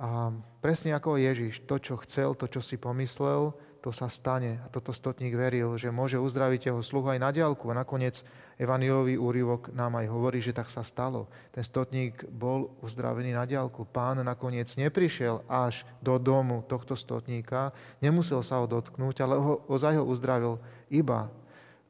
A 0.00 0.32
presne 0.64 0.96
ako 0.96 1.20
Ježiš, 1.20 1.68
to, 1.68 1.76
čo 1.76 2.00
chcel, 2.00 2.32
to, 2.32 2.48
čo 2.48 2.64
si 2.64 2.80
pomyslel, 2.80 3.52
to 3.84 3.92
sa 3.92 4.08
stane. 4.08 4.64
A 4.64 4.72
toto 4.72 4.96
stotník 4.96 5.36
veril, 5.36 5.76
že 5.76 5.92
môže 5.92 6.16
uzdraviť 6.16 6.72
jeho 6.72 6.80
sluhu 6.80 7.12
aj 7.12 7.20
na 7.20 7.28
diálku. 7.28 7.68
A 7.68 7.76
nakoniec 7.76 8.24
Evanilový 8.56 9.20
úryvok 9.20 9.76
nám 9.76 10.00
aj 10.00 10.08
hovorí, 10.08 10.40
že 10.40 10.56
tak 10.56 10.72
sa 10.72 10.80
stalo. 10.80 11.28
Ten 11.52 11.60
stotník 11.60 12.24
bol 12.32 12.72
uzdravený 12.80 13.36
na 13.36 13.44
diálku. 13.44 13.84
Pán 13.84 14.24
nakoniec 14.24 14.72
neprišiel 14.80 15.44
až 15.52 15.84
do 16.00 16.16
domu 16.16 16.64
tohto 16.64 16.96
stotníka, 16.96 17.76
nemusel 18.00 18.40
sa 18.40 18.64
ho 18.64 18.66
dotknúť, 18.70 19.20
ale 19.20 19.36
ho, 19.36 19.60
ozaj 19.68 20.00
ho 20.00 20.08
uzdravil 20.08 20.56
iba 20.88 21.28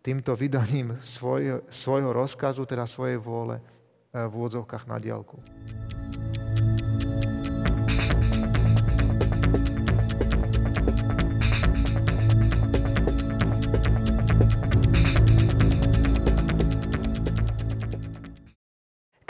týmto 0.03 0.35
vydaním 0.35 0.99
svoj, 1.07 1.63
svojho 1.71 2.11
rozkazu, 2.11 2.67
teda 2.67 2.91
svojej 2.91 3.23
vôle 3.23 3.63
eh, 3.63 4.27
v 4.27 4.33
úvodzovkách 4.35 4.91
na 4.91 4.99
diálku. 4.99 5.39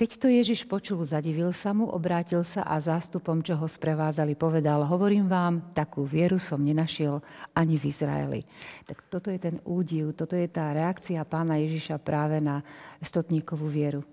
Keď 0.04 0.20
to 0.20 0.28
Ježiš 0.28 0.68
počul, 0.68 1.00
zadivil 1.00 1.48
sa 1.56 1.72
mu, 1.72 1.88
obrátil 1.88 2.44
sa 2.44 2.60
a 2.68 2.76
zástupom, 2.76 3.40
čo 3.40 3.56
ho 3.56 3.64
sprevádzali, 3.64 4.36
povedal, 4.36 4.84
hovorím 4.84 5.24
vám, 5.24 5.72
takú 5.72 6.04
vieru 6.04 6.36
som 6.36 6.60
nenašiel 6.60 7.24
ani 7.56 7.80
v 7.80 7.88
Izraeli. 7.88 8.40
Tak 8.84 9.08
toto 9.08 9.32
je 9.32 9.40
ten 9.40 9.64
údiv, 9.64 10.12
toto 10.12 10.36
je 10.36 10.44
tá 10.44 10.76
reakcia 10.76 11.24
pána 11.24 11.56
Ježiša 11.56 11.96
práve 12.04 12.36
na 12.36 12.60
stotníkovú 13.00 13.64
vieru. 13.64 14.04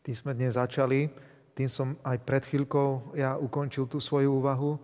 Tým 0.00 0.16
sme 0.16 0.32
dnes 0.32 0.56
začali, 0.56 1.12
tým 1.52 1.68
som 1.68 1.92
aj 2.08 2.24
pred 2.24 2.48
chvíľkou 2.48 3.12
ja 3.20 3.36
ukončil 3.36 3.84
tú 3.84 4.00
svoju 4.00 4.32
úvahu 4.32 4.80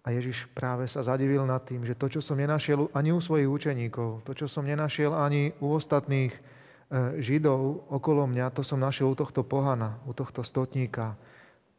a 0.00 0.08
Ježiš 0.08 0.48
práve 0.56 0.88
sa 0.88 1.04
zadivil 1.04 1.44
nad 1.44 1.60
tým, 1.68 1.84
že 1.84 1.92
to, 1.92 2.08
čo 2.08 2.24
som 2.24 2.40
nenašiel 2.40 2.88
ani 2.96 3.12
u 3.12 3.20
svojich 3.20 3.44
učeníkov, 3.44 4.24
to, 4.24 4.32
čo 4.32 4.48
som 4.48 4.64
nenašiel 4.64 5.12
ani 5.12 5.52
u 5.60 5.76
ostatných 5.76 6.55
Židov 6.94 7.90
okolo 7.90 8.30
mňa, 8.30 8.54
to 8.54 8.62
som 8.62 8.78
našiel 8.78 9.10
u 9.10 9.18
tohto 9.18 9.42
pohana, 9.42 9.98
u 10.06 10.14
tohto 10.14 10.46
stotníka. 10.46 11.18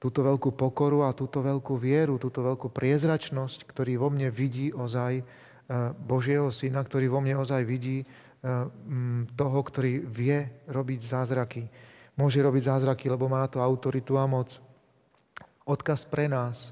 Túto 0.04 0.20
veľkú 0.20 0.52
pokoru 0.52 1.08
a 1.08 1.16
túto 1.16 1.40
veľkú 1.40 1.80
vieru, 1.80 2.20
túto 2.20 2.44
veľkú 2.44 2.70
priezračnosť, 2.70 3.66
ktorý 3.66 3.98
vo 3.98 4.12
mne 4.12 4.28
vidí 4.30 4.70
ozaj 4.70 5.14
e, 5.18 5.24
Božieho 6.06 6.52
syna, 6.52 6.84
ktorý 6.84 7.10
vo 7.10 7.24
mne 7.24 7.40
ozaj 7.40 7.64
vidí 7.66 8.04
e, 8.04 8.06
toho, 9.34 9.60
ktorý 9.64 10.06
vie 10.06 10.52
robiť 10.70 11.00
zázraky. 11.02 11.66
Môže 12.20 12.44
robiť 12.44 12.68
zázraky, 12.68 13.08
lebo 13.08 13.32
má 13.32 13.42
na 13.42 13.50
to 13.50 13.64
autoritu 13.64 14.20
a 14.20 14.28
moc. 14.28 14.60
Odkaz 15.66 16.04
pre 16.06 16.28
nás. 16.30 16.72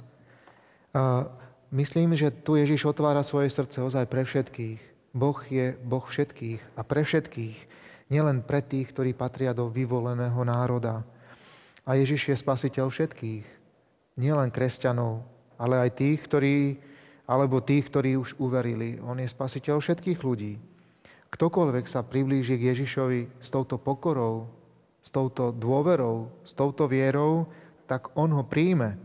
Myslím, 1.69 2.15
že 2.15 2.32
tu 2.32 2.56
Ježiš 2.56 2.88
otvára 2.88 3.19
svoje 3.19 3.52
srdce 3.52 3.84
ozaj 3.84 4.08
pre 4.08 4.24
všetkých. 4.24 4.80
Boh 5.12 5.38
je 5.48 5.76
Boh 5.84 6.02
všetkých 6.02 6.80
a 6.80 6.82
pre 6.88 7.04
všetkých 7.04 7.75
nielen 8.10 8.46
pre 8.46 8.62
tých, 8.62 8.94
ktorí 8.94 9.18
patria 9.18 9.52
do 9.54 9.70
vyvoleného 9.70 10.38
národa. 10.46 11.02
A 11.86 11.98
Ježiš 11.98 12.34
je 12.34 12.38
spasiteľ 12.38 12.89
všetkých, 12.89 13.46
nielen 14.18 14.50
kresťanov, 14.50 15.22
ale 15.58 15.86
aj 15.86 16.02
tých, 16.02 16.20
ktorí, 16.26 16.56
alebo 17.30 17.62
tých, 17.62 17.89
ktorí 17.89 18.18
už 18.18 18.38
uverili. 18.41 18.98
On 19.02 19.18
je 19.18 19.30
spasiteľ 19.30 19.82
všetkých 19.82 20.20
ľudí. 20.22 20.58
Ktokoľvek 21.30 21.86
sa 21.86 22.06
priblíži 22.06 22.56
k 22.58 22.74
Ježišovi 22.74 23.44
s 23.44 23.50
touto 23.52 23.78
pokorou, 23.78 24.50
s 25.06 25.10
touto 25.13 25.54
dôverou, 25.54 26.32
s 26.41 26.58
touto 26.58 26.89
vierou, 26.89 27.46
tak 27.86 28.10
on 28.18 28.34
ho 28.34 28.41
príjme. 28.41 28.98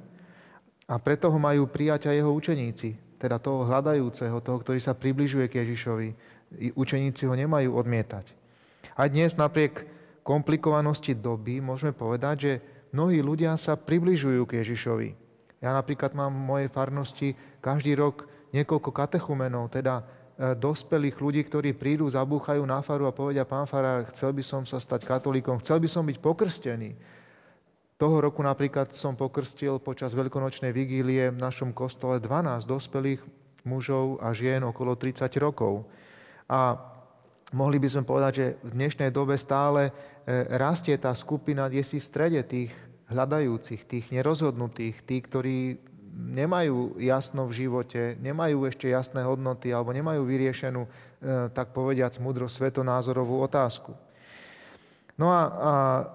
A 0.88 0.96
preto 0.96 1.28
ho 1.28 1.38
majú 1.38 1.68
prijať 1.68 2.08
aj 2.08 2.16
jeho 2.16 2.32
učeníci, 2.32 2.88
teda 3.20 3.36
toho 3.36 3.68
hľadajúceho, 3.68 4.40
toho, 4.40 4.58
ktorý 4.58 4.80
sa 4.80 4.96
približuje 4.96 5.46
k 5.46 5.62
Ježišovi. 5.62 6.08
Učeníci 6.74 7.28
ho 7.28 7.34
nemajú 7.36 7.76
odmietať. 7.76 8.39
A 9.00 9.08
dnes 9.08 9.32
napriek 9.32 9.88
komplikovanosti 10.20 11.16
doby 11.16 11.64
môžeme 11.64 11.96
povedať, 11.96 12.36
že 12.36 12.52
mnohí 12.92 13.24
ľudia 13.24 13.56
sa 13.56 13.72
približujú 13.72 14.44
k 14.44 14.60
Ježišovi. 14.60 15.16
Ja 15.64 15.72
napríklad 15.72 16.12
mám 16.12 16.28
v 16.36 16.44
mojej 16.44 16.68
farnosti 16.68 17.32
každý 17.64 17.96
rok 17.96 18.28
niekoľko 18.52 18.92
katechumenov, 18.92 19.72
teda 19.72 20.04
e, 20.36 20.52
dospelých 20.52 21.16
ľudí, 21.16 21.40
ktorí 21.48 21.72
prídu, 21.72 22.12
zabúchajú 22.12 22.60
na 22.68 22.84
faru 22.84 23.08
a 23.08 23.16
povedia, 23.16 23.48
pán 23.48 23.64
farár, 23.64 24.04
chcel 24.12 24.36
by 24.36 24.44
som 24.44 24.68
sa 24.68 24.76
stať 24.76 25.08
katolíkom, 25.08 25.64
chcel 25.64 25.80
by 25.80 25.88
som 25.88 26.04
byť 26.04 26.20
pokrstený. 26.20 26.92
Toho 27.96 28.20
roku 28.20 28.44
napríklad 28.44 28.92
som 28.92 29.16
pokrstil 29.16 29.80
počas 29.80 30.12
veľkonočnej 30.12 30.76
vigílie 30.76 31.32
v 31.32 31.40
našom 31.40 31.72
kostole 31.72 32.20
12 32.20 32.68
dospelých 32.68 33.24
mužov 33.64 34.20
a 34.20 34.36
žien 34.36 34.60
okolo 34.60 34.92
30 34.92 35.24
rokov. 35.40 35.88
A 36.52 36.89
mohli 37.52 37.82
by 37.82 37.88
sme 37.90 38.02
povedať, 38.06 38.32
že 38.34 38.46
v 38.62 38.70
dnešnej 38.78 39.10
dobe 39.10 39.34
stále 39.34 39.90
e, 39.90 39.92
rastie 40.54 40.94
tá 40.98 41.14
skupina, 41.14 41.66
kde 41.66 41.82
si 41.82 41.98
v 41.98 42.08
strede 42.08 42.40
tých 42.46 42.70
hľadajúcich, 43.10 43.82
tých 43.86 44.06
nerozhodnutých, 44.14 45.02
tých, 45.02 45.22
ktorí 45.26 45.58
nemajú 46.10 46.98
jasno 47.02 47.46
v 47.46 47.66
živote, 47.66 48.18
nemajú 48.18 48.66
ešte 48.66 48.90
jasné 48.90 49.22
hodnoty 49.26 49.70
alebo 49.74 49.90
nemajú 49.90 50.22
vyriešenú, 50.22 50.86
e, 50.86 50.88
tak 51.50 51.74
povediac, 51.74 52.14
múdro 52.22 52.46
svetonázorovú 52.46 53.42
otázku. 53.42 53.94
No 55.20 55.28
a, 55.28 55.42
a 55.44 55.72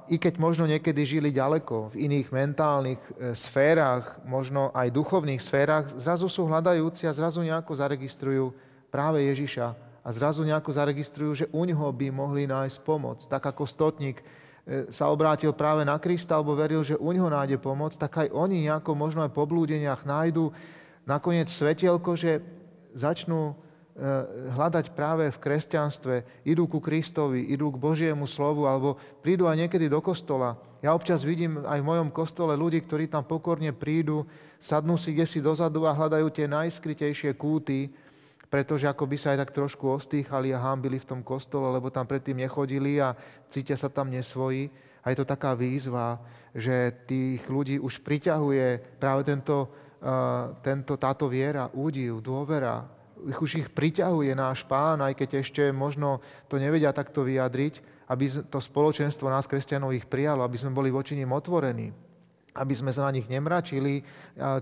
i 0.09 0.17
keď 0.17 0.41
možno 0.41 0.65
niekedy 0.65 1.05
žili 1.05 1.29
ďaleko 1.29 1.93
v 1.93 2.09
iných 2.09 2.27
mentálnych 2.31 2.97
e, 2.97 3.37
sférach, 3.37 4.17
možno 4.25 4.73
aj 4.73 4.89
duchovných 4.89 5.43
sférach, 5.43 5.91
zrazu 5.99 6.25
sú 6.25 6.47
hľadajúci 6.47 7.05
a 7.05 7.13
zrazu 7.13 7.43
nejako 7.43 7.75
zaregistrujú 7.75 8.49
práve 8.89 9.21
Ježiša 9.29 9.84
a 10.05 10.13
zrazu 10.13 10.45
nejako 10.45 10.69
zaregistrujú, 10.69 11.31
že 11.33 11.49
u 11.49 11.65
ňoho 11.65 11.89
by 11.89 12.13
mohli 12.13 12.45
nájsť 12.45 12.77
pomoc. 12.85 13.25
Tak 13.25 13.41
ako 13.41 13.65
stotník 13.65 14.21
e, 14.21 14.85
sa 14.93 15.09
obrátil 15.09 15.49
práve 15.57 15.81
na 15.81 15.97
Krista, 15.97 16.37
alebo 16.37 16.53
veril, 16.53 16.85
že 16.85 16.93
u 16.93 17.09
ňoho 17.09 17.33
nájde 17.33 17.57
pomoc, 17.57 17.97
tak 17.97 18.13
aj 18.21 18.29
oni 18.29 18.69
nejako 18.69 18.93
možno 18.93 19.25
aj 19.25 19.33
po 19.33 19.49
blúdeniach 19.49 20.05
nájdu 20.05 20.53
nakoniec 21.09 21.49
svetielko, 21.49 22.13
že 22.13 22.37
začnú 22.93 23.49
e, 23.49 23.53
hľadať 24.53 24.93
práve 24.93 25.33
v 25.33 25.41
kresťanstve, 25.41 26.45
idú 26.45 26.69
ku 26.69 26.77
Kristovi, 26.77 27.49
idú 27.49 27.73
k 27.73 27.81
Božiemu 27.81 28.29
slovu, 28.29 28.69
alebo 28.69 29.01
prídu 29.25 29.49
aj 29.49 29.57
niekedy 29.57 29.89
do 29.89 30.05
kostola. 30.05 30.53
Ja 30.85 30.93
občas 30.93 31.25
vidím 31.25 31.65
aj 31.65 31.81
v 31.81 31.89
mojom 31.89 32.13
kostole 32.13 32.53
ľudí, 32.53 32.77
ktorí 32.85 33.09
tam 33.09 33.25
pokorne 33.25 33.73
prídu, 33.73 34.21
sadnú 34.61 35.01
si 35.01 35.17
kde 35.17 35.25
si 35.25 35.41
dozadu 35.41 35.89
a 35.89 35.97
hľadajú 35.97 36.29
tie 36.29 36.45
najskrytejšie 36.45 37.33
kúty, 37.33 37.89
pretože 38.55 38.87
ako 38.87 39.03
by 39.03 39.17
sa 39.19 39.35
aj 39.35 39.43
tak 39.43 39.51
trošku 39.51 39.83
ostýchali 39.83 40.55
a 40.55 40.63
hámbili 40.63 40.95
v 40.95 41.09
tom 41.11 41.19
kostole, 41.19 41.67
lebo 41.75 41.91
tam 41.91 42.07
predtým 42.07 42.39
nechodili 42.39 43.03
a 43.03 43.11
cítia 43.51 43.75
sa 43.75 43.91
tam 43.91 44.07
nesvoji. 44.07 44.71
A 45.03 45.11
je 45.11 45.19
to 45.19 45.27
taká 45.27 45.51
výzva, 45.51 46.23
že 46.55 47.03
tých 47.03 47.43
ľudí 47.51 47.83
už 47.83 47.99
priťahuje 47.99 48.95
práve 48.95 49.27
tento, 49.27 49.67
uh, 49.99 50.55
tento, 50.63 50.95
táto 50.95 51.27
viera, 51.27 51.67
údiv, 51.75 52.23
dôvera. 52.23 52.87
Ich 53.27 53.43
už 53.43 53.59
ich 53.59 53.67
priťahuje 53.67 54.31
náš 54.31 54.63
pán, 54.63 55.03
aj 55.03 55.19
keď 55.19 55.43
ešte 55.43 55.67
možno 55.75 56.23
to 56.47 56.55
nevedia 56.55 56.95
takto 56.95 57.27
vyjadriť, 57.27 58.07
aby 58.07 58.23
to 58.47 58.63
spoločenstvo 58.63 59.27
nás, 59.27 59.51
kresťanov, 59.51 59.91
ich 59.91 60.07
prijalo, 60.07 60.47
aby 60.47 60.55
sme 60.55 60.71
boli 60.71 60.95
voči 60.95 61.19
nim 61.19 61.27
otvorení 61.27 62.04
aby 62.55 62.71
sme 62.71 62.95
sa 62.95 63.03
na 63.03 63.11
nich 63.11 63.27
nemračili, 63.27 63.99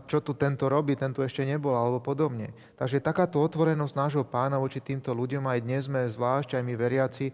čo 0.10 0.18
tu 0.26 0.34
tento 0.34 0.66
robí, 0.66 0.98
tento 0.98 1.22
ešte 1.22 1.46
nebol, 1.46 1.78
alebo 1.78 2.02
podobne. 2.02 2.50
Takže 2.74 3.06
takáto 3.06 3.38
otvorenosť 3.38 3.94
nášho 3.94 4.26
pána 4.26 4.58
voči 4.58 4.82
týmto 4.82 5.14
ľuďom, 5.14 5.46
aj 5.46 5.60
dnes 5.62 5.86
sme 5.86 6.10
zvlášť 6.10 6.58
aj 6.58 6.64
my 6.66 6.74
veriaci 6.74 7.26
e, 7.30 7.34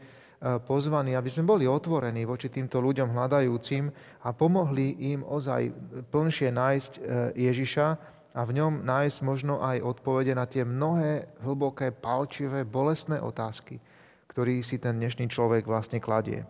pozvaní, 0.59 1.15
aby 1.15 1.31
sme 1.31 1.47
boli 1.47 1.63
otvorení 1.63 2.27
voči 2.27 2.51
týmto 2.51 2.83
ľuďom 2.83 3.15
hľadajúcim 3.15 3.87
a 4.27 4.29
pomohli 4.35 5.15
im 5.15 5.23
ozaj 5.23 5.71
plnšie 6.11 6.51
nájsť 6.51 6.91
e, 6.95 6.99
Ježiša 7.39 7.87
a 8.35 8.41
v 8.43 8.51
ňom 8.59 8.83
nájsť 8.83 9.17
možno 9.23 9.63
aj 9.63 9.79
odpovede 9.79 10.35
na 10.35 10.43
tie 10.43 10.67
mnohé 10.67 11.39
hlboké, 11.39 11.95
palčivé, 11.95 12.67
bolestné 12.67 13.17
otázky, 13.23 13.79
ktorý 14.27 14.59
si 14.61 14.75
ten 14.75 14.99
dnešný 14.99 15.31
človek 15.31 15.63
vlastne 15.63 16.03
kladie. 16.03 16.43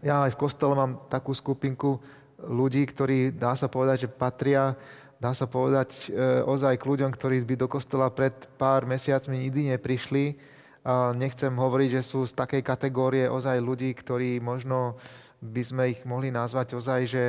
Ja 0.00 0.24
aj 0.24 0.32
v 0.32 0.40
kostole 0.40 0.72
mám 0.72 1.04
takú 1.12 1.36
skupinku 1.36 2.00
ľudí, 2.46 2.86
ktorí, 2.88 3.34
dá 3.34 3.52
sa 3.58 3.68
povedať, 3.68 4.06
že 4.06 4.08
patria, 4.08 4.76
dá 5.20 5.36
sa 5.36 5.44
povedať, 5.44 6.08
e, 6.08 6.40
ozaj 6.44 6.80
k 6.80 6.88
ľuďom, 6.88 7.10
ktorí 7.12 7.44
by 7.44 7.54
do 7.60 7.68
kostola 7.68 8.08
pred 8.08 8.32
pár 8.56 8.88
mesiacmi 8.88 9.36
nikdy 9.36 9.76
neprišli. 9.76 10.40
A 10.80 11.12
nechcem 11.12 11.52
hovoriť, 11.52 12.00
že 12.00 12.02
sú 12.02 12.24
z 12.24 12.32
takej 12.32 12.64
kategórie 12.64 13.28
ozaj 13.28 13.60
ľudí, 13.60 13.92
ktorí 13.92 14.40
možno 14.40 14.96
by 15.40 15.62
sme 15.64 15.84
ich 15.92 16.00
mohli 16.08 16.32
nazvať 16.32 16.76
ozaj, 16.76 17.00
že 17.04 17.24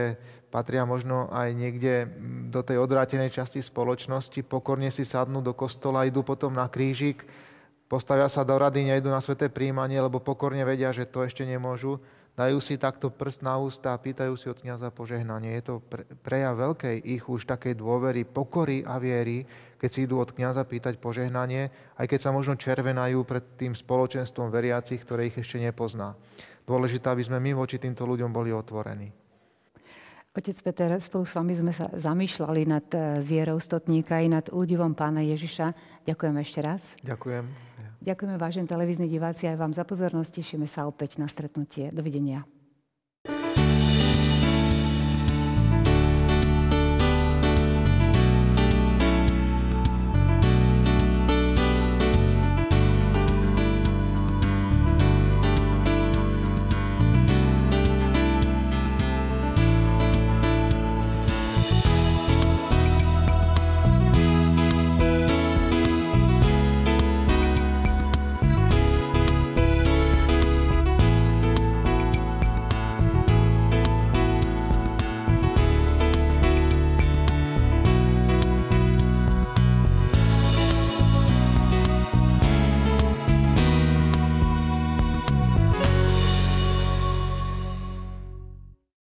patria 0.52 0.84
možno 0.84 1.32
aj 1.32 1.56
niekde 1.56 2.12
do 2.52 2.60
tej 2.60 2.80
odrátenej 2.80 3.32
časti 3.32 3.64
spoločnosti, 3.64 4.40
pokorne 4.44 4.92
si 4.92 5.08
sadnú 5.08 5.40
do 5.40 5.56
kostola, 5.56 6.08
idú 6.08 6.24
potom 6.24 6.52
na 6.52 6.68
krížik, 6.68 7.24
postavia 7.88 8.28
sa 8.28 8.44
do 8.44 8.56
rady, 8.60 8.84
nejdu 8.88 9.08
na 9.08 9.24
sveté 9.24 9.48
príjmanie, 9.48 10.00
lebo 10.00 10.20
pokorne 10.20 10.64
vedia, 10.68 10.92
že 10.92 11.08
to 11.08 11.24
ešte 11.24 11.48
nemôžu 11.48 12.00
dajú 12.36 12.58
si 12.64 12.80
takto 12.80 13.12
prst 13.12 13.44
na 13.44 13.60
ústa 13.60 13.92
a 13.92 14.02
pýtajú 14.02 14.34
si 14.40 14.48
od 14.48 14.60
kniaza 14.60 14.90
požehnanie. 14.90 15.56
Je 15.60 15.64
to 15.68 15.76
prejav 16.24 16.58
veľkej 16.58 16.98
ich 17.04 17.24
už 17.28 17.46
takej 17.46 17.76
dôvery, 17.78 18.24
pokory 18.24 18.84
a 18.88 18.98
viery, 18.98 19.44
keď 19.78 19.90
si 19.90 20.00
idú 20.06 20.22
od 20.22 20.32
kniaza 20.32 20.64
pýtať 20.64 21.02
požehnanie, 21.02 21.70
aj 21.98 22.06
keď 22.06 22.20
sa 22.20 22.32
možno 22.32 22.56
červenajú 22.56 23.26
pred 23.26 23.44
tým 23.58 23.74
spoločenstvom 23.74 24.54
veriacich, 24.54 25.02
ktoré 25.02 25.30
ich 25.30 25.38
ešte 25.38 25.60
nepozná. 25.60 26.16
Dôležité, 26.64 27.10
aby 27.10 27.24
sme 27.26 27.42
my 27.42 27.58
voči 27.58 27.82
týmto 27.82 28.06
ľuďom 28.06 28.30
boli 28.30 28.54
otvorení. 28.54 29.12
Otec 30.32 30.56
Peter, 30.64 30.96
spolu 31.04 31.28
s 31.28 31.36
vami 31.36 31.52
sme 31.52 31.76
sa 31.76 31.92
zamýšľali 31.92 32.62
nad 32.64 32.88
eh, 32.96 33.20
vierou 33.20 33.60
stotníka 33.60 34.24
i 34.24 34.32
nad 34.32 34.48
údivom 34.48 34.96
pána 34.96 35.20
Ježiša. 35.28 35.76
Ďakujem 36.08 36.36
ešte 36.40 36.60
raz. 36.64 36.96
Ďakujem. 37.04 37.72
Ďakujeme, 38.02 38.42
vážení 38.42 38.66
televízni 38.66 39.06
diváci, 39.06 39.46
aj 39.46 39.62
vám 39.62 39.78
za 39.78 39.86
pozornosť. 39.86 40.42
Tešíme 40.42 40.66
sa 40.66 40.90
opäť 40.90 41.22
na 41.22 41.30
stretnutie. 41.30 41.94
Dovidenia. 41.94 42.42